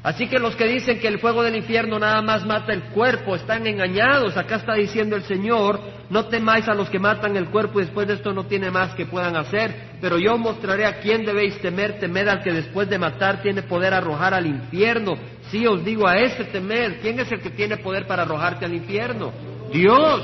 [0.06, 3.34] Así que los que dicen que el fuego del infierno nada más mata el cuerpo
[3.34, 4.36] están engañados.
[4.36, 8.06] Acá está diciendo el Señor, no temáis a los que matan el cuerpo y después
[8.06, 9.96] de esto no tiene más que puedan hacer.
[10.00, 13.94] Pero yo mostraré a quién debéis temer, temed al que después de matar tiene poder
[13.94, 15.18] arrojar al infierno.
[15.50, 17.00] Sí os digo a ese temer.
[17.00, 19.32] ¿Quién es el que tiene poder para arrojarte al infierno?
[19.72, 20.22] Dios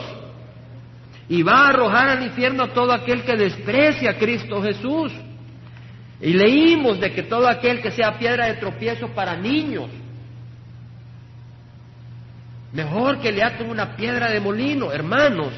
[1.29, 5.12] y va a arrojar al infierno a todo aquel que desprecia a Cristo Jesús.
[6.22, 9.90] Y leímos de que todo aquel que sea piedra de tropiezo para niños,
[12.72, 15.52] mejor que le aten una piedra de molino, hermanos.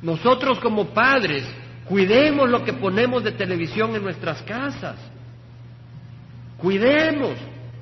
[0.00, 1.44] Nosotros como padres,
[1.84, 4.96] cuidemos lo que ponemos de televisión en nuestras casas.
[6.56, 7.36] Cuidemos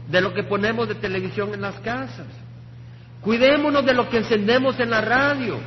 [0.08, 2.26] de lo que ponemos de televisión en las casas.
[3.20, 5.60] Cuidémonos de lo que encendemos en la radio.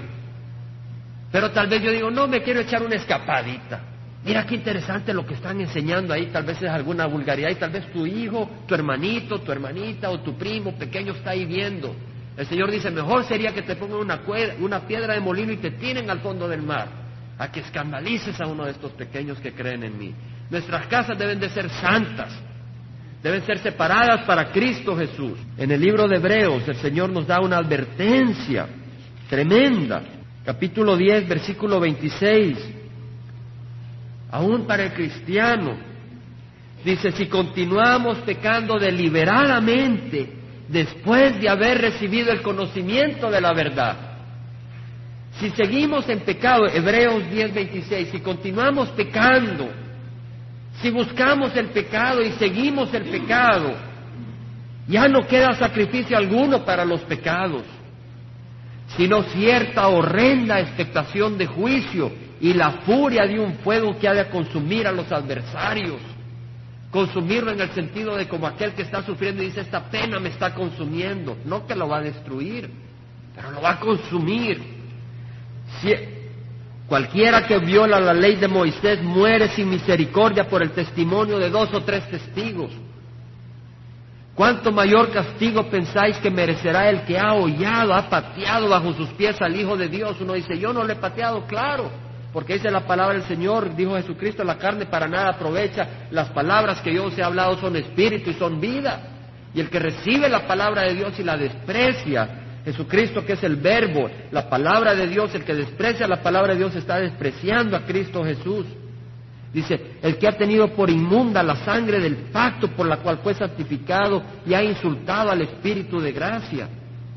[1.32, 3.91] Pero tal vez yo digo, no, me quiero echar una escapadita.
[4.24, 7.72] Mira qué interesante lo que están enseñando ahí, tal vez es alguna vulgaridad y tal
[7.72, 11.96] vez tu hijo, tu hermanito, tu hermanita o tu primo pequeño está ahí viendo.
[12.38, 14.22] El Señor dice, mejor sería que te pongan una,
[14.60, 16.88] una piedra de molino y te tiren al fondo del mar,
[17.38, 20.14] a que escandalices a uno de estos pequeños que creen en mí.
[20.52, 22.32] Nuestras casas deben de ser santas,
[23.24, 25.40] deben ser separadas para Cristo Jesús.
[25.58, 28.68] En el libro de Hebreos el Señor nos da una advertencia
[29.28, 30.04] tremenda
[30.46, 32.81] capítulo 10, versículo 26,
[34.32, 35.78] aún para el cristiano,
[36.84, 40.34] dice, si continuamos pecando deliberadamente
[40.68, 43.98] después de haber recibido el conocimiento de la verdad,
[45.40, 49.70] si seguimos en pecado, Hebreos 10, 26, si continuamos pecando,
[50.82, 53.76] si buscamos el pecado y seguimos el pecado,
[54.88, 57.64] ya no queda sacrificio alguno para los pecados
[58.98, 64.28] sino cierta horrenda expectación de juicio y la furia de un fuego que ha de
[64.28, 66.02] consumir a los adversarios.
[66.90, 70.30] Consumirlo en el sentido de como aquel que está sufriendo y dice, esta pena me
[70.30, 71.38] está consumiendo.
[71.46, 72.70] No que lo va a destruir,
[73.36, 74.60] pero lo va a consumir.
[75.82, 75.94] Si,
[76.88, 81.72] cualquiera que viola la ley de Moisés muere sin misericordia por el testimonio de dos
[81.76, 82.72] o tres testigos.
[84.34, 89.40] ¿Cuánto mayor castigo pensáis que merecerá el que ha hollado, ha pateado bajo sus pies
[89.42, 90.18] al Hijo de Dios?
[90.20, 91.92] Uno dice, yo no le he pateado, claro,
[92.34, 96.82] porque dice la palabra del Señor, dijo Jesucristo, la carne para nada aprovecha, las palabras
[96.82, 99.02] que yo os he hablado son espíritu y son vida.
[99.54, 103.58] Y el que recibe la palabra de Dios y la desprecia, Jesucristo que es el
[103.58, 107.82] verbo, la palabra de Dios, el que desprecia la palabra de Dios está despreciando a
[107.82, 108.66] Cristo Jesús.
[109.52, 113.34] Dice, el que ha tenido por inmunda la sangre del pacto por la cual fue
[113.34, 116.70] santificado y ha insultado al Espíritu de gracia,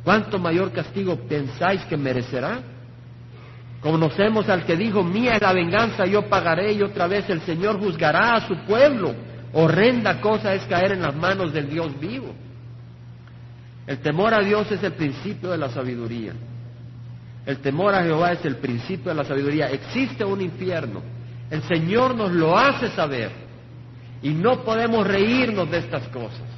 [0.03, 2.74] ¿cuánto mayor castigo pensáis que merecerá?
[3.85, 7.79] Conocemos al que dijo, mía es la venganza, yo pagaré y otra vez el Señor
[7.79, 9.15] juzgará a su pueblo.
[9.53, 12.35] Horrenda cosa es caer en las manos del Dios vivo.
[13.87, 16.33] El temor a Dios es el principio de la sabiduría.
[17.47, 19.71] El temor a Jehová es el principio de la sabiduría.
[19.71, 21.15] Existe un infierno
[21.51, 23.31] el Señor nos lo hace saber.
[24.23, 26.49] Y no podemos reírnos de estas cosas.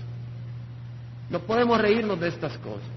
[1.29, 2.89] No podemos reírnos de estas cosas.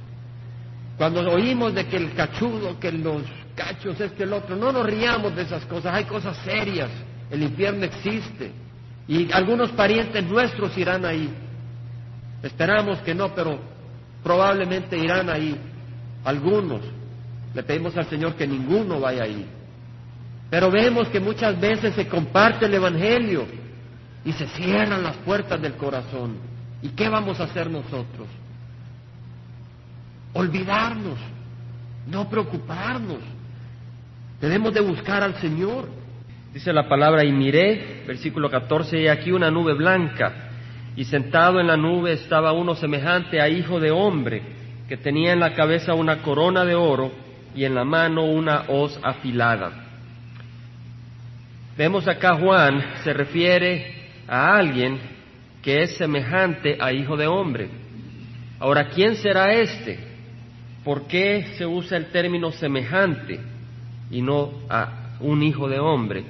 [0.99, 3.21] Cuando oímos de que el cachudo, que los
[3.55, 5.95] cachos, este, el otro, no nos riamos de esas cosas.
[5.95, 6.89] Hay cosas serias.
[7.31, 8.51] El infierno existe.
[9.07, 11.29] Y algunos parientes nuestros irán ahí.
[12.43, 13.57] Esperamos que no, pero
[14.21, 15.57] probablemente irán ahí.
[16.25, 16.81] Algunos.
[17.53, 19.47] Le pedimos al Señor que ninguno vaya ahí.
[20.49, 23.45] Pero vemos que muchas veces se comparte el Evangelio
[24.25, 26.35] y se cierran las puertas del corazón.
[26.81, 28.27] ¿Y qué vamos a hacer nosotros?
[30.33, 31.17] Olvidarnos,
[32.07, 33.19] no preocuparnos.
[34.39, 35.89] Debemos de buscar al Señor.
[36.53, 40.49] Dice la palabra, y miré, versículo 14, y aquí una nube blanca,
[40.95, 44.41] y sentado en la nube estaba uno semejante a hijo de hombre,
[44.87, 47.11] que tenía en la cabeza una corona de oro
[47.55, 49.71] y en la mano una hoz afilada.
[51.77, 53.93] Vemos acá Juan se refiere
[54.27, 54.99] a alguien
[55.61, 57.69] que es semejante a hijo de hombre.
[58.59, 60.09] Ahora, ¿quién será este?
[60.83, 63.39] ¿Por qué se usa el término semejante
[64.09, 66.23] y no a un hijo de hombre?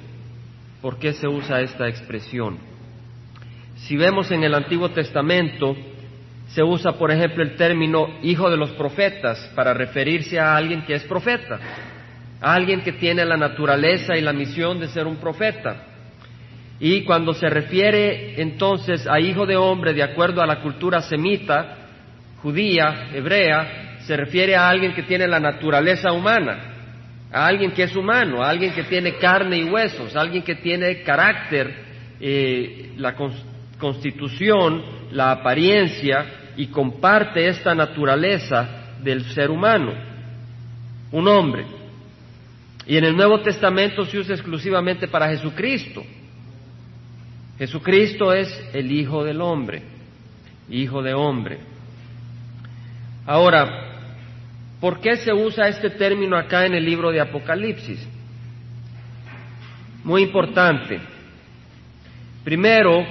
[0.82, 2.58] ¿Por qué se usa esta expresión?
[3.76, 5.76] Si vemos en el Antiguo Testamento,
[6.48, 10.94] se usa, por ejemplo, el término hijo de los profetas para referirse a alguien que
[10.94, 11.58] es profeta,
[12.40, 15.86] a alguien que tiene la naturaleza y la misión de ser un profeta.
[16.80, 21.76] Y cuando se refiere entonces a hijo de hombre, de acuerdo a la cultura semita,
[22.42, 26.58] judía, hebrea, se refiere a alguien que tiene la naturaleza humana,
[27.32, 30.56] a alguien que es humano, a alguien que tiene carne y huesos, a alguien que
[30.56, 31.72] tiene carácter,
[32.20, 33.14] eh, la
[33.78, 34.82] constitución,
[35.12, 39.92] la apariencia y comparte esta naturaleza del ser humano,
[41.12, 41.64] un hombre.
[42.86, 46.02] Y en el Nuevo Testamento se usa exclusivamente para Jesucristo.
[47.58, 49.82] Jesucristo es el Hijo del Hombre,
[50.68, 51.58] Hijo de Hombre.
[53.26, 53.89] Ahora,
[54.80, 58.06] ¿por qué se usa este término acá en el libro de Apocalipsis?
[60.02, 60.98] Muy importante.
[62.42, 63.04] Primero,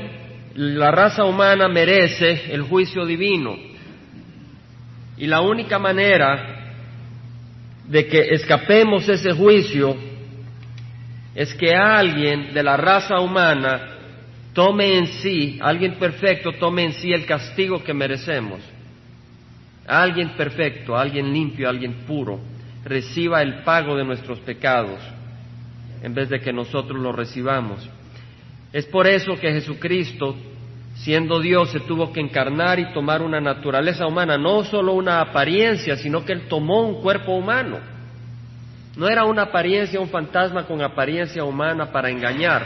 [0.56, 3.56] la raza humana merece el juicio divino.
[5.18, 6.74] Y la única manera
[7.88, 9.96] de que escapemos ese juicio
[11.36, 13.98] es que alguien de la raza humana
[14.54, 18.60] tome en sí, alguien perfecto tome en sí el castigo que merecemos.
[19.90, 22.40] Alguien perfecto, alguien limpio, alguien puro,
[22.86, 25.00] reciba el pago de nuestros pecados
[26.02, 27.90] en vez de que nosotros lo recibamos.
[28.72, 30.36] Es por eso que Jesucristo,
[30.96, 35.98] siendo Dios, se tuvo que encarnar y tomar una naturaleza humana, no solo una apariencia,
[35.98, 37.80] sino que Él tomó un cuerpo humano.
[38.96, 42.64] No era una apariencia, un fantasma con apariencia humana para engañar.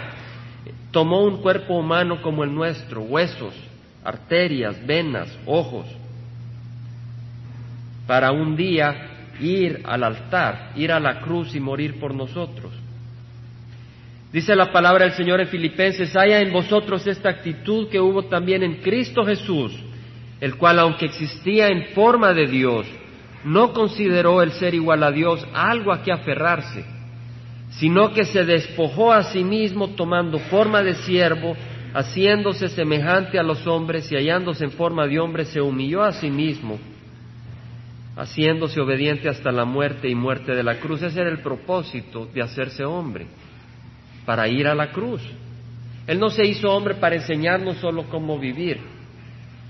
[0.91, 3.53] Tomó un cuerpo humano como el nuestro, huesos,
[4.03, 5.85] arterias, venas, ojos,
[8.07, 12.71] para un día ir al altar, ir a la cruz y morir por nosotros.
[14.31, 18.63] Dice la palabra del Señor en Filipenses, haya en vosotros esta actitud que hubo también
[18.63, 19.77] en Cristo Jesús,
[20.41, 22.87] el cual aunque existía en forma de Dios,
[23.45, 26.83] no consideró el ser igual a Dios algo a que aferrarse,
[27.71, 31.55] sino que se despojó a sí mismo tomando forma de siervo,
[31.93, 36.31] haciéndose semejante a los hombres y hallándose en forma de hombre, se humilló a sí
[36.31, 36.79] mismo,
[38.15, 41.01] haciéndose obediente hasta la muerte y muerte de la cruz.
[41.01, 43.27] Ese era el propósito de hacerse hombre
[44.25, 45.21] para ir a la cruz.
[46.05, 48.79] Él no se hizo hombre para enseñarnos solo cómo vivir,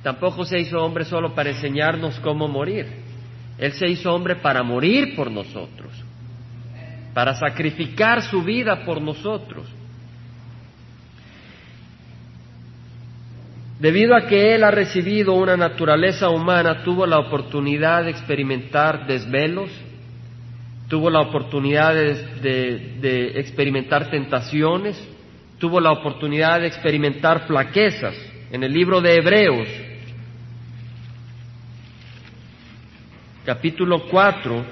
[0.02, 2.88] tampoco se hizo hombre solo para enseñarnos cómo morir.
[3.58, 5.92] Él se hizo hombre para morir por nosotros,
[7.14, 9.68] para sacrificar su vida por nosotros.
[13.84, 19.70] Debido a que Él ha recibido una naturaleza humana, tuvo la oportunidad de experimentar desvelos,
[20.88, 24.98] tuvo la oportunidad de, experimentar tentaciones,
[25.58, 28.16] tuvo la oportunidad de experimentar flaquezas.
[28.54, 29.68] En el libro de Hebreos,
[33.44, 34.64] capítulo 4,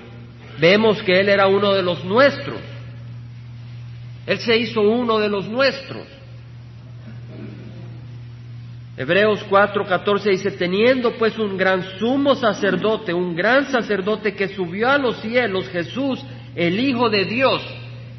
[0.58, 2.62] vemos que Él era uno de los nuestros.
[4.26, 6.21] Él se hizo uno de los nuestros.
[8.98, 14.98] Hebreos 4:14 dice, teniendo pues un gran sumo sacerdote, un gran sacerdote que subió a
[14.98, 16.24] los cielos, Jesús,
[16.56, 17.62] el Hijo de Dios.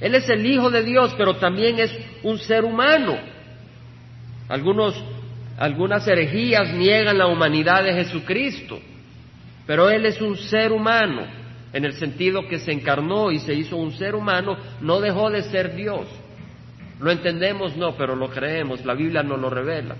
[0.01, 3.17] Él es el Hijo de Dios, pero también es un ser humano.
[4.49, 4.95] Algunos,
[5.59, 8.81] algunas herejías niegan la humanidad de Jesucristo,
[9.67, 11.23] pero Él es un ser humano,
[11.73, 15.43] en el sentido que se encarnó y se hizo un ser humano, no dejó de
[15.43, 16.07] ser Dios.
[16.99, 19.97] Lo entendemos, no, pero lo creemos, la Biblia nos lo revela.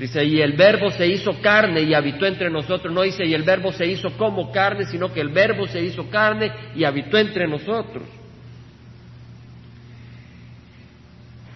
[0.00, 2.90] Dice, y el verbo se hizo carne y habitó entre nosotros.
[2.90, 6.08] No dice, y el verbo se hizo como carne, sino que el verbo se hizo
[6.08, 8.04] carne y habitó entre nosotros.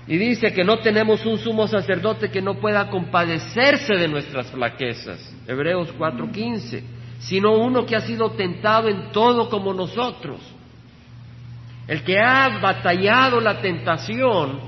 [0.07, 5.35] Y dice que no tenemos un sumo sacerdote que no pueda compadecerse de nuestras flaquezas.
[5.49, 6.83] Hebreos 4:15.
[7.21, 10.41] Sino uno que ha sido tentado en todo como nosotros.
[11.89, 14.61] El que ha batallado la tentación,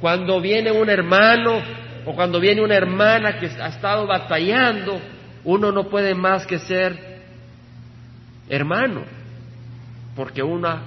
[0.00, 1.62] cuando viene un hermano
[2.06, 5.00] o cuando viene una hermana que ha estado batallando,
[5.44, 7.20] uno no puede más que ser
[8.48, 9.02] hermano,
[10.14, 10.80] porque uno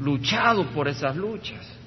[0.00, 1.78] luchado por esas luchas.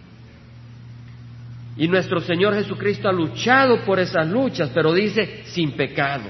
[1.77, 6.29] Y nuestro Señor Jesucristo ha luchado por esas luchas, pero dice sin pecado.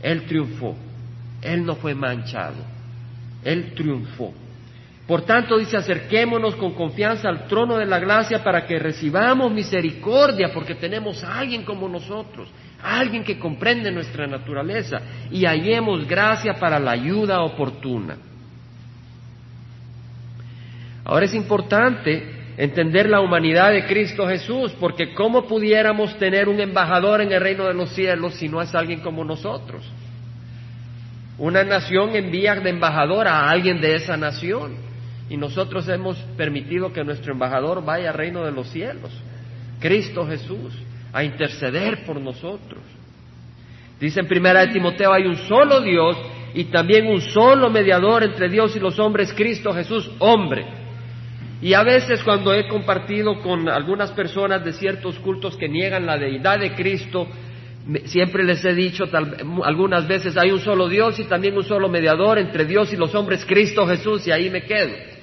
[0.00, 0.76] Él triunfó.
[1.42, 2.56] Él no fue manchado.
[3.42, 4.32] Él triunfó.
[5.06, 10.50] Por tanto, dice, acerquémonos con confianza al trono de la gracia para que recibamos misericordia,
[10.52, 12.48] porque tenemos a alguien como nosotros,
[12.82, 18.16] alguien que comprende nuestra naturaleza, y hallemos gracia para la ayuda oportuna.
[21.04, 27.20] Ahora es importante entender la humanidad de Cristo Jesús, porque ¿cómo pudiéramos tener un embajador
[27.20, 29.84] en el reino de los cielos si no es alguien como nosotros?
[31.36, 34.93] Una nación envía de embajador a alguien de esa nación
[35.28, 39.10] y nosotros hemos permitido que nuestro embajador vaya al reino de los cielos,
[39.80, 40.74] Cristo Jesús,
[41.12, 42.82] a interceder por nosotros.
[44.00, 46.16] Dice en primera de Timoteo, hay un solo Dios
[46.52, 50.66] y también un solo mediador entre Dios y los hombres, Cristo Jesús, hombre.
[51.62, 56.18] Y a veces cuando he compartido con algunas personas de ciertos cultos que niegan la
[56.18, 57.26] deidad de Cristo,
[58.04, 59.04] siempre les he dicho
[59.62, 63.14] algunas veces hay un solo Dios y también un solo mediador entre Dios y los
[63.14, 65.13] hombres, Cristo Jesús, y ahí me quedo.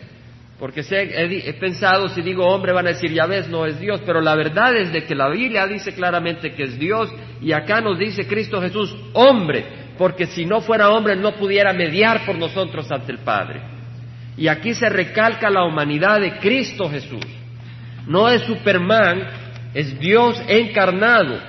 [0.61, 4.21] Porque he, pensado, si digo hombre, van a decir, ya ves, no es Dios, pero
[4.21, 7.97] la verdad es de que la Biblia dice claramente que es Dios y acá nos
[7.97, 9.65] dice Cristo Jesús, hombre,
[9.97, 13.59] porque si no fuera hombre no pudiera mediar por nosotros ante el Padre.
[14.37, 17.25] Y aquí se recalca la humanidad de Cristo Jesús.
[18.05, 19.29] No es Superman,
[19.73, 21.39] es Dios encarnado,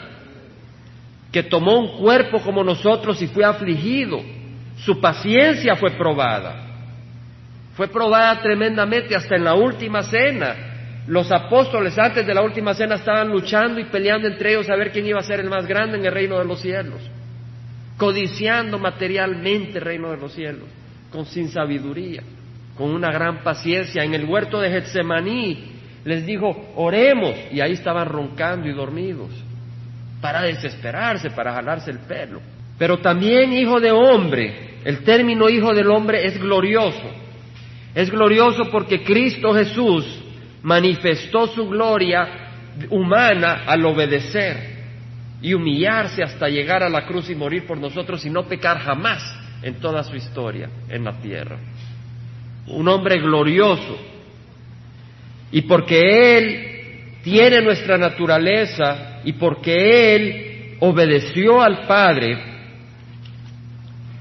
[1.31, 4.23] que tomó un cuerpo como nosotros y fue afligido.
[4.79, 6.72] Su paciencia fue probada
[7.75, 10.55] fue probada tremendamente hasta en la última cena.
[11.07, 14.93] Los apóstoles antes de la última cena estaban luchando y peleando entre ellos a ver
[14.93, 17.01] quién iba a ser el más grande en el reino de los cielos,
[17.97, 20.69] codiciando materialmente el reino de los cielos,
[21.11, 22.23] con sin sabiduría,
[22.77, 24.05] con una gran paciencia.
[24.05, 25.73] En el huerto de Getsemaní
[26.05, 29.31] les dijo, oremos, y ahí estaban roncando y dormidos,
[30.21, 32.41] para desesperarse, para jalarse el pelo.
[32.79, 37.23] Pero también hijo de hombre, el término hijo del hombre es glorioso
[37.95, 40.07] es glorioso porque Cristo Jesús
[40.63, 42.51] manifestó su gloria
[42.91, 44.73] humana al obedecer
[45.43, 49.23] y humillarse hasta llegar a la cruz y morir por nosotros y no pecar jamás
[49.63, 51.59] en toda su historia en la tierra.
[52.69, 53.99] Un hombre glorioso.
[55.51, 62.39] Y porque Él tiene nuestra naturaleza y porque Él obedeció al Padre,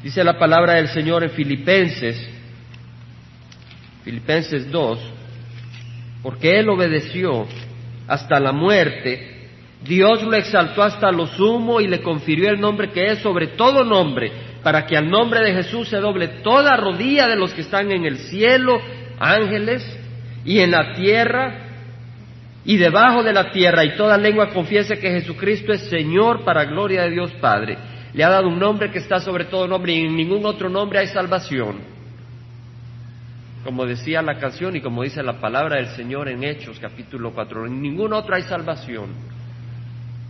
[0.03, 2.29] dice la palabra del Señor en Filipenses,
[4.03, 4.99] Filipenses 2,
[6.23, 7.47] porque él obedeció
[8.07, 9.49] hasta la muerte,
[9.83, 13.83] Dios lo exaltó hasta lo sumo y le confirió el nombre que es sobre todo
[13.83, 14.31] nombre,
[14.63, 18.05] para que al nombre de Jesús se doble toda rodilla de los que están en
[18.05, 18.79] el cielo,
[19.19, 19.83] ángeles,
[20.45, 21.67] y en la tierra,
[22.65, 27.03] y debajo de la tierra, y toda lengua confiese que Jesucristo es Señor para gloria
[27.03, 27.77] de Dios Padre.
[28.13, 30.99] Le ha dado un nombre que está sobre todo nombre, y en ningún otro nombre
[30.99, 31.90] hay salvación
[33.63, 37.67] como decía la canción y como dice la palabra del Señor en Hechos capítulo 4,
[37.67, 39.09] en ningún otro hay salvación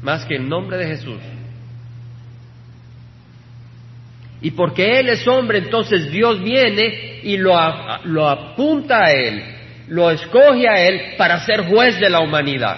[0.01, 1.19] más que el nombre de Jesús.
[4.41, 7.53] Y porque Él es hombre, entonces Dios viene y lo,
[8.05, 9.43] lo apunta a Él,
[9.87, 12.77] lo escoge a Él para ser juez de la humanidad,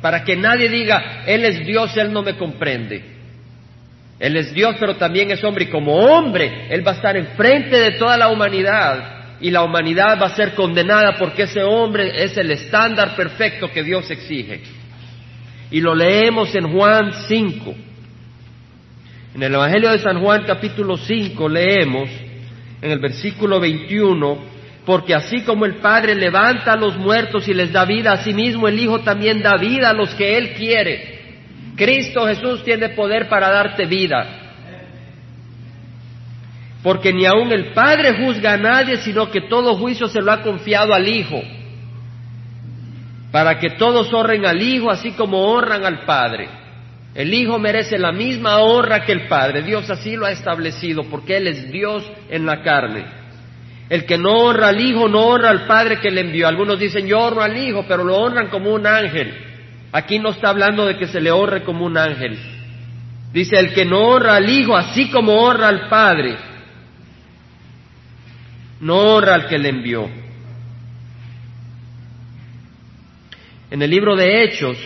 [0.00, 3.12] para que nadie diga, Él es Dios, Él no me comprende.
[4.18, 7.78] Él es Dios, pero también es hombre, y como hombre, Él va a estar enfrente
[7.78, 12.34] de toda la humanidad y la humanidad va a ser condenada porque ese hombre es
[12.38, 14.62] el estándar perfecto que Dios exige.
[15.70, 17.74] Y lo leemos en Juan 5.
[19.34, 22.08] En el Evangelio de San Juan capítulo 5 leemos
[22.80, 24.38] en el versículo 21,
[24.86, 28.32] porque así como el Padre levanta a los muertos y les da vida, a sí
[28.32, 31.18] mismo el Hijo también da vida a los que Él quiere.
[31.76, 34.43] Cristo Jesús tiene poder para darte vida
[36.84, 40.42] porque ni aun el Padre juzga a nadie, sino que todo juicio se lo ha
[40.42, 41.42] confiado al Hijo,
[43.32, 46.46] para que todos honren al Hijo así como honran al Padre.
[47.14, 51.38] El Hijo merece la misma honra que el Padre, Dios así lo ha establecido, porque
[51.38, 53.06] Él es Dios en la carne.
[53.88, 56.46] El que no honra al Hijo no honra al Padre que le envió.
[56.46, 59.32] Algunos dicen yo honro al Hijo, pero lo honran como un ángel.
[59.90, 62.38] Aquí no está hablando de que se le honre como un ángel.
[63.32, 66.52] Dice el que no honra al Hijo así como honra al Padre
[68.80, 70.08] no honra al que le envió.
[73.70, 74.76] En el libro de Hechos,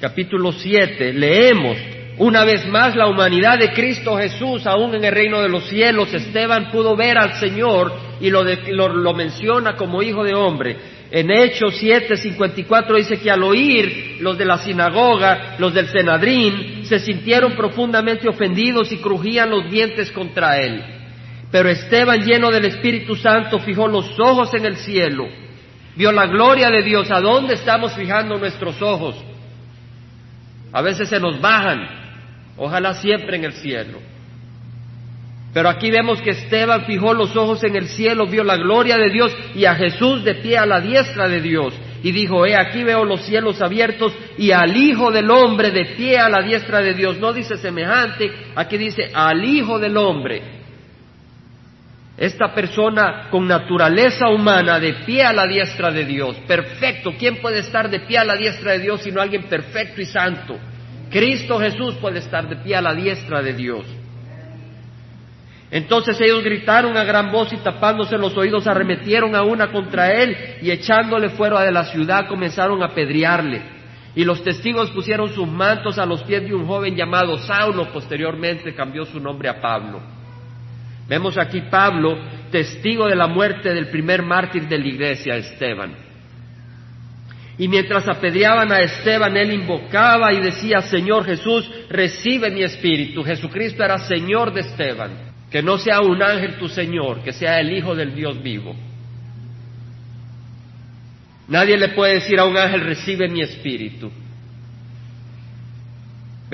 [0.00, 1.76] capítulo 7, leemos
[2.18, 6.14] una vez más la humanidad de Cristo Jesús, aún en el reino de los cielos.
[6.14, 10.76] Esteban pudo ver al Señor y lo, lo, menciona como hijo de hombre.
[11.10, 17.00] En Hechos 7:54 dice que al oír los de la sinagoga, los del Senadrín, se
[17.00, 20.93] sintieron profundamente ofendidos y crujían los dientes contra él.
[21.54, 25.28] Pero Esteban, lleno del Espíritu Santo, fijó los ojos en el cielo,
[25.94, 27.08] vio la gloria de Dios.
[27.12, 29.14] ¿A dónde estamos fijando nuestros ojos?
[30.72, 31.86] A veces se nos bajan,
[32.56, 34.00] ojalá siempre en el cielo.
[35.52, 39.10] Pero aquí vemos que Esteban fijó los ojos en el cielo, vio la gloria de
[39.10, 41.72] Dios y a Jesús de pie a la diestra de Dios.
[42.02, 46.18] Y dijo, he aquí veo los cielos abiertos y al Hijo del Hombre de pie
[46.18, 47.20] a la diestra de Dios.
[47.20, 50.53] No dice semejante, aquí dice al Hijo del Hombre.
[52.16, 57.12] Esta persona con naturaleza humana de pie a la diestra de Dios, perfecto.
[57.18, 60.56] ¿Quién puede estar de pie a la diestra de Dios sino alguien perfecto y santo?
[61.10, 63.84] Cristo Jesús puede estar de pie a la diestra de Dios.
[65.72, 70.36] Entonces ellos gritaron a gran voz y tapándose los oídos arremetieron a una contra él
[70.62, 73.60] y echándole fuera de la ciudad comenzaron a pedrearle.
[74.14, 78.72] Y los testigos pusieron sus mantos a los pies de un joven llamado Saulo, posteriormente
[78.72, 80.13] cambió su nombre a Pablo.
[81.08, 82.18] Vemos aquí Pablo,
[82.50, 85.94] testigo de la muerte del primer mártir de la iglesia, Esteban.
[87.56, 93.22] Y mientras apedreaban a Esteban, él invocaba y decía, Señor Jesús, recibe mi espíritu.
[93.22, 95.10] Jesucristo era Señor de Esteban.
[95.50, 98.74] Que no sea un ángel tu Señor, que sea el Hijo del Dios vivo.
[101.46, 104.10] Nadie le puede decir a un ángel, recibe mi espíritu.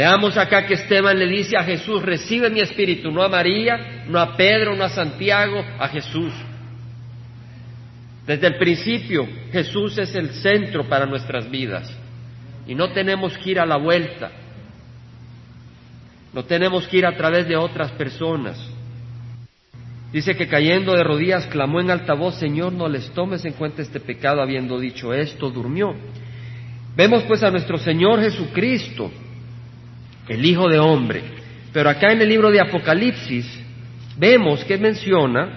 [0.01, 4.18] Veamos acá que Esteban le dice a Jesús, recibe mi espíritu, no a María, no
[4.18, 6.32] a Pedro, no a Santiago, a Jesús.
[8.26, 11.94] Desde el principio, Jesús es el centro para nuestras vidas
[12.66, 14.30] y no tenemos que ir a la vuelta,
[16.32, 18.59] no tenemos que ir a través de otras personas.
[20.14, 23.82] Dice que cayendo de rodillas clamó en alta voz, Señor, no les tomes en cuenta
[23.82, 25.94] este pecado, habiendo dicho esto, durmió.
[26.96, 29.12] Vemos pues a nuestro Señor Jesucristo,
[30.30, 31.22] el Hijo de Hombre.
[31.72, 33.46] Pero acá en el libro de Apocalipsis
[34.16, 35.48] vemos que menciona,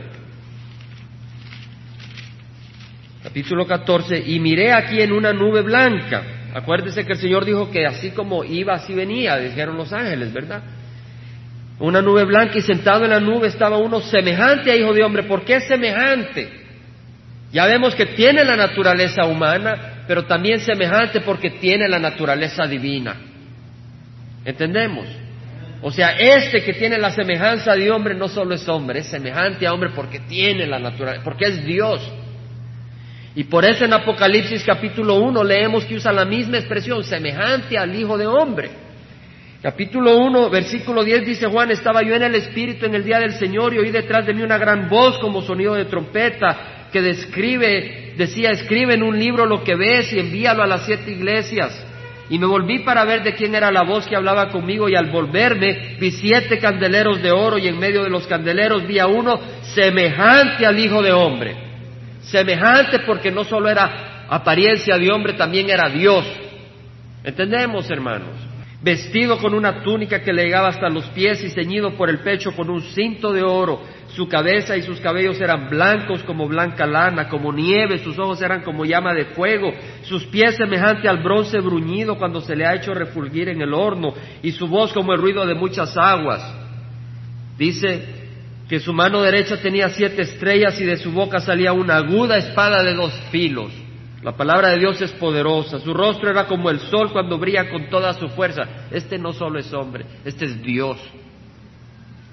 [3.22, 6.24] capítulo 14, y miré aquí en una nube blanca.
[6.56, 10.64] Acuérdese que el Señor dijo que así como iba, así venía, dijeron los ángeles, ¿verdad?
[11.80, 15.24] una nube blanca y sentado en la nube estaba uno semejante a hijo de hombre.
[15.24, 16.50] ¿Por qué semejante?
[17.52, 23.16] Ya vemos que tiene la naturaleza humana, pero también semejante porque tiene la naturaleza divina.
[24.46, 25.08] ¿Entendemos?
[25.82, 29.68] O sea, este que tiene la semejanza de hombre no solo es hombre, es semejante
[29.68, 32.02] a hombre porque tiene la naturaleza, porque es Dios.
[33.36, 37.94] Y por eso en Apocalipsis capítulo 1 leemos que usa la misma expresión, semejante al
[37.96, 38.70] Hijo de Hombre.
[39.62, 43.34] Capítulo 1, versículo 10 dice Juan, estaba yo en el Espíritu en el día del
[43.34, 48.14] Señor y oí detrás de mí una gran voz como sonido de trompeta que describe,
[48.18, 51.74] decía, escribe en un libro lo que ves y envíalo a las siete iglesias.
[52.34, 55.12] Y me volví para ver de quién era la voz que hablaba conmigo y al
[55.12, 59.40] volverme vi siete candeleros de oro y en medio de los candeleros vi a uno
[59.76, 61.56] semejante al Hijo de Hombre.
[62.24, 66.26] Semejante porque no solo era apariencia de hombre, también era Dios.
[67.24, 68.36] ¿Entendemos, hermanos?
[68.84, 72.52] Vestido con una túnica que le llegaba hasta los pies y ceñido por el pecho
[72.54, 73.82] con un cinto de oro.
[74.10, 78.62] Su cabeza y sus cabellos eran blancos como blanca lana, como nieve, sus ojos eran
[78.62, 79.72] como llama de fuego,
[80.04, 84.14] sus pies semejante al bronce bruñido cuando se le ha hecho refulgir en el horno,
[84.44, 86.44] y su voz como el ruido de muchas aguas.
[87.58, 88.06] Dice
[88.68, 92.84] que su mano derecha tenía siete estrellas y de su boca salía una aguda espada
[92.84, 93.72] de dos filos.
[94.24, 95.80] La palabra de Dios es poderosa.
[95.80, 98.88] Su rostro era como el sol cuando brilla con toda su fuerza.
[98.90, 100.98] Este no solo es hombre, este es Dios.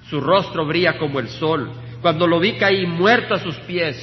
[0.09, 1.69] Su rostro brilla como el sol.
[2.01, 3.97] Cuando lo vi caí muerto a sus pies,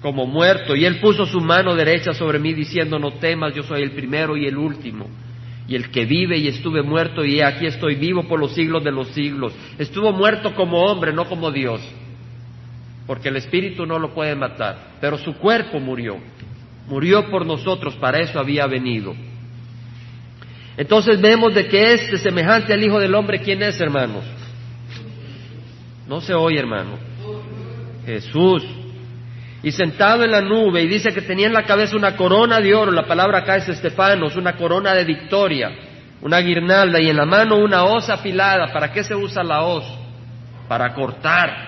[0.00, 0.76] como muerto.
[0.76, 4.36] Y él puso su mano derecha sobre mí diciendo, no temas, yo soy el primero
[4.36, 5.08] y el último.
[5.66, 8.92] Y el que vive y estuve muerto y aquí estoy vivo por los siglos de
[8.92, 9.52] los siglos.
[9.76, 11.80] Estuvo muerto como hombre, no como Dios
[13.08, 16.18] porque el espíritu no lo puede matar, pero su cuerpo murió,
[16.86, 19.14] murió por nosotros, para eso había venido.
[20.76, 24.24] Entonces vemos de que este semejante al Hijo del Hombre, ¿quién es, hermanos?
[26.06, 26.98] No se oye, hermano.
[28.04, 28.62] Jesús.
[29.62, 32.74] Y sentado en la nube, y dice que tenía en la cabeza una corona de
[32.74, 35.70] oro, la palabra acá es Estefanos, una corona de victoria,
[36.20, 38.70] una guirnalda, y en la mano una hoz afilada.
[38.70, 39.84] ¿Para qué se usa la hoz?
[40.68, 41.67] Para cortar.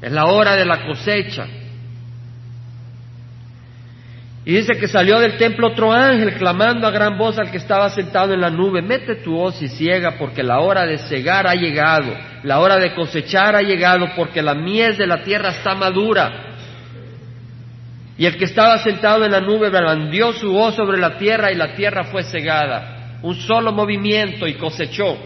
[0.00, 1.46] Es la hora de la cosecha.
[4.44, 7.90] Y dice que salió del templo otro ángel clamando a gran voz al que estaba
[7.90, 11.54] sentado en la nube, mete tu hoz y ciega porque la hora de cegar ha
[11.54, 16.46] llegado, la hora de cosechar ha llegado porque la mies de la tierra está madura.
[18.16, 21.54] Y el que estaba sentado en la nube blandió su hoz sobre la tierra y
[21.54, 23.18] la tierra fue cegada.
[23.22, 25.18] Un solo movimiento y cosechó.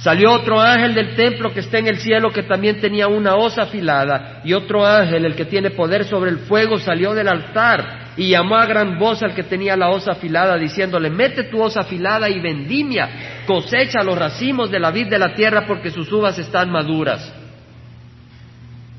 [0.00, 3.58] Salió otro ángel del templo que está en el cielo que también tenía una hoz
[3.58, 8.30] afilada y otro ángel, el que tiene poder sobre el fuego, salió del altar y
[8.30, 12.30] llamó a gran voz al que tenía la hoz afilada diciéndole, mete tu hoz afilada
[12.30, 16.70] y vendimia, cosecha los racimos de la vid de la tierra porque sus uvas están
[16.70, 17.34] maduras.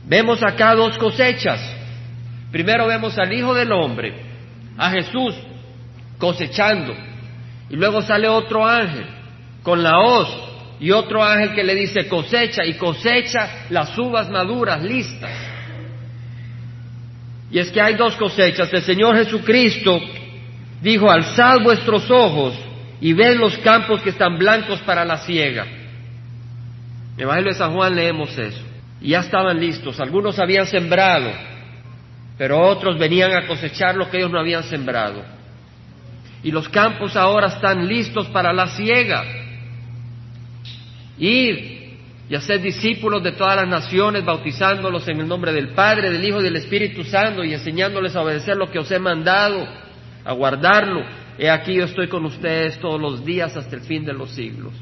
[0.05, 1.59] Vemos acá dos cosechas.
[2.51, 4.13] Primero vemos al Hijo del Hombre,
[4.77, 5.33] a Jesús
[6.19, 6.93] cosechando
[7.71, 9.07] y luego sale otro ángel
[9.63, 10.50] con la hoz
[10.81, 15.31] y otro ángel que le dice cosecha y cosecha las uvas maduras listas.
[17.51, 18.73] Y es que hay dos cosechas.
[18.73, 20.01] El Señor Jesucristo
[20.81, 22.55] dijo, alzad vuestros ojos
[22.99, 25.65] y ved los campos que están blancos para la siega.
[25.65, 28.63] En el Evangelio de San Juan leemos eso.
[29.01, 29.99] Y ya estaban listos.
[29.99, 31.31] Algunos habían sembrado,
[32.39, 35.23] pero otros venían a cosechar lo que ellos no habían sembrado.
[36.41, 39.40] Y los campos ahora están listos para la siega.
[41.21, 41.81] Ir
[42.27, 46.39] y hacer discípulos de todas las naciones, bautizándolos en el nombre del Padre, del Hijo
[46.39, 49.67] y del Espíritu Santo y enseñándoles a obedecer lo que os he mandado,
[50.25, 51.03] a guardarlo.
[51.37, 54.73] He aquí yo estoy con ustedes todos los días hasta el fin de los siglos.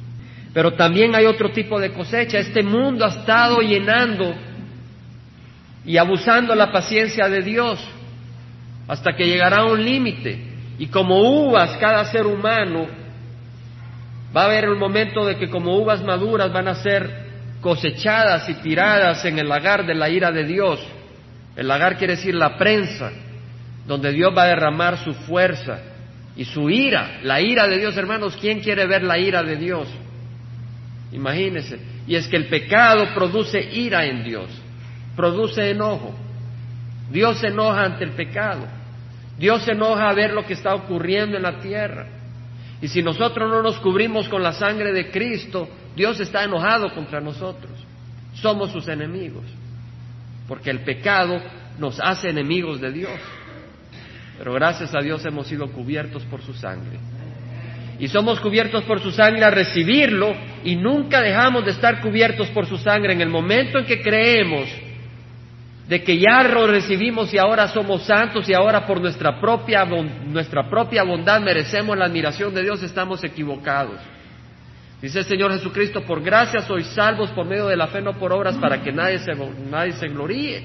[0.54, 2.40] Pero también hay otro tipo de cosecha.
[2.40, 4.34] Este mundo ha estado llenando
[5.86, 7.84] y abusando la paciencia de Dios
[8.88, 10.40] hasta que llegará a un límite.
[10.78, 12.88] Y como uvas, cada ser humano
[14.36, 17.30] Va a haber un momento de que como uvas maduras van a ser
[17.62, 20.80] cosechadas y tiradas en el lagar de la ira de Dios.
[21.56, 23.12] El lagar quiere decir la prensa,
[23.86, 25.80] donde Dios va a derramar su fuerza
[26.36, 27.20] y su ira.
[27.24, 29.88] La ira de Dios, hermanos, ¿quién quiere ver la ira de Dios?
[31.12, 31.80] Imagínense.
[32.08, 34.50] Y es que el pecado produce ira en Dios,
[35.16, 36.16] produce enojo.
[37.12, 38.68] Dios se enoja ante el pecado.
[39.38, 42.08] Dios se enoja a ver lo que está ocurriendo en la tierra.
[42.82, 47.20] Y si nosotros no nos cubrimos con la sangre de Cristo, Dios está enojado contra
[47.20, 47.72] nosotros.
[48.36, 49.44] Somos sus enemigos.
[50.48, 51.42] Porque el pecado
[51.78, 53.20] nos hace enemigos de Dios.
[54.38, 56.98] Pero gracias a Dios hemos sido cubiertos por su sangre.
[58.00, 62.66] Y somos cubiertos por su sangre a recibirlo y nunca dejamos de estar cubiertos por
[62.66, 64.70] su sangre en el momento en que creemos
[65.90, 70.70] de que ya lo recibimos y ahora somos santos y ahora por nuestra propia, nuestra
[70.70, 74.00] propia bondad merecemos la admiración de Dios, estamos equivocados.
[75.02, 78.32] Dice el Señor Jesucristo, por gracia sois salvos por medio de la fe, no por
[78.32, 79.32] obras, para que nadie se,
[79.72, 80.62] nadie se gloríe.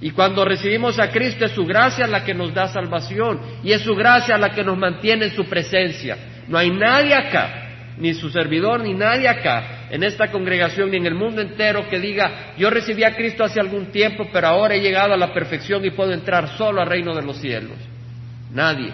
[0.00, 3.82] Y cuando recibimos a Cristo es su gracia la que nos da salvación y es
[3.82, 6.16] su gracia la que nos mantiene en su presencia.
[6.48, 11.06] No hay nadie acá ni su servidor, ni nadie acá, en esta congregación, ni en
[11.06, 14.80] el mundo entero, que diga, yo recibí a Cristo hace algún tiempo, pero ahora he
[14.80, 17.76] llegado a la perfección y puedo entrar solo al reino de los cielos.
[18.52, 18.92] Nadie.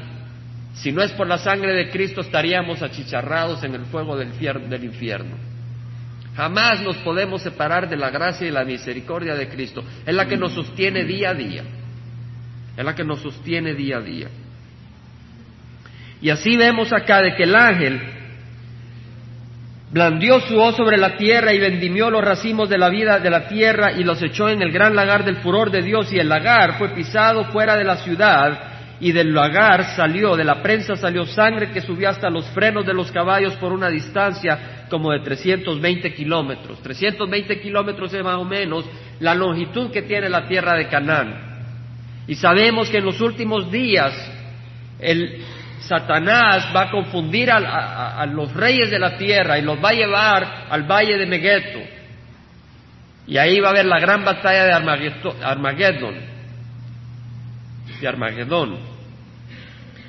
[0.74, 4.32] Si no es por la sangre de Cristo, estaríamos achicharrados en el fuego del,
[4.68, 5.36] del infierno.
[6.34, 9.84] Jamás nos podemos separar de la gracia y la misericordia de Cristo.
[10.04, 11.62] Es la que nos sostiene día a día.
[12.76, 14.28] Es la que nos sostiene día a día.
[16.20, 18.15] Y así vemos acá de que el ángel
[19.90, 23.46] blandió su hoz sobre la tierra y vendimió los racimos de la vida de la
[23.46, 26.78] tierra y los echó en el gran lagar del furor de Dios y el lagar
[26.78, 31.70] fue pisado fuera de la ciudad y del lagar salió, de la prensa salió sangre
[31.70, 36.80] que subió hasta los frenos de los caballos por una distancia como de 320 kilómetros.
[36.82, 38.84] 320 kilómetros es más o menos
[39.20, 41.56] la longitud que tiene la tierra de Canaán.
[42.26, 44.12] Y sabemos que en los últimos días
[44.98, 45.44] el,
[45.86, 50.66] Satanás va a confundir a, los reyes de la tierra y los va a llevar
[50.70, 51.78] al valle de Megueto.
[53.26, 56.14] Y ahí va a haber la gran batalla de Armagedón.
[58.00, 58.78] De.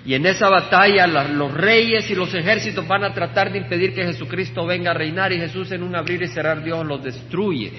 [0.06, 4.06] Y en esa batalla los reyes y los ejércitos van a tratar de impedir que
[4.06, 7.74] Jesucristo venga a reinar y Jesús en un abrir y cerrar Dios los destruye.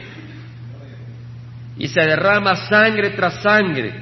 [1.79, 3.93] Y se derrama sangre tras sangre.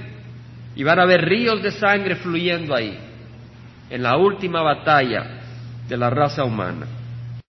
[0.74, 3.05] Y van a haber ríos de sangre fluyendo ahí
[3.90, 5.24] en la última batalla
[5.88, 6.86] de la raza humana.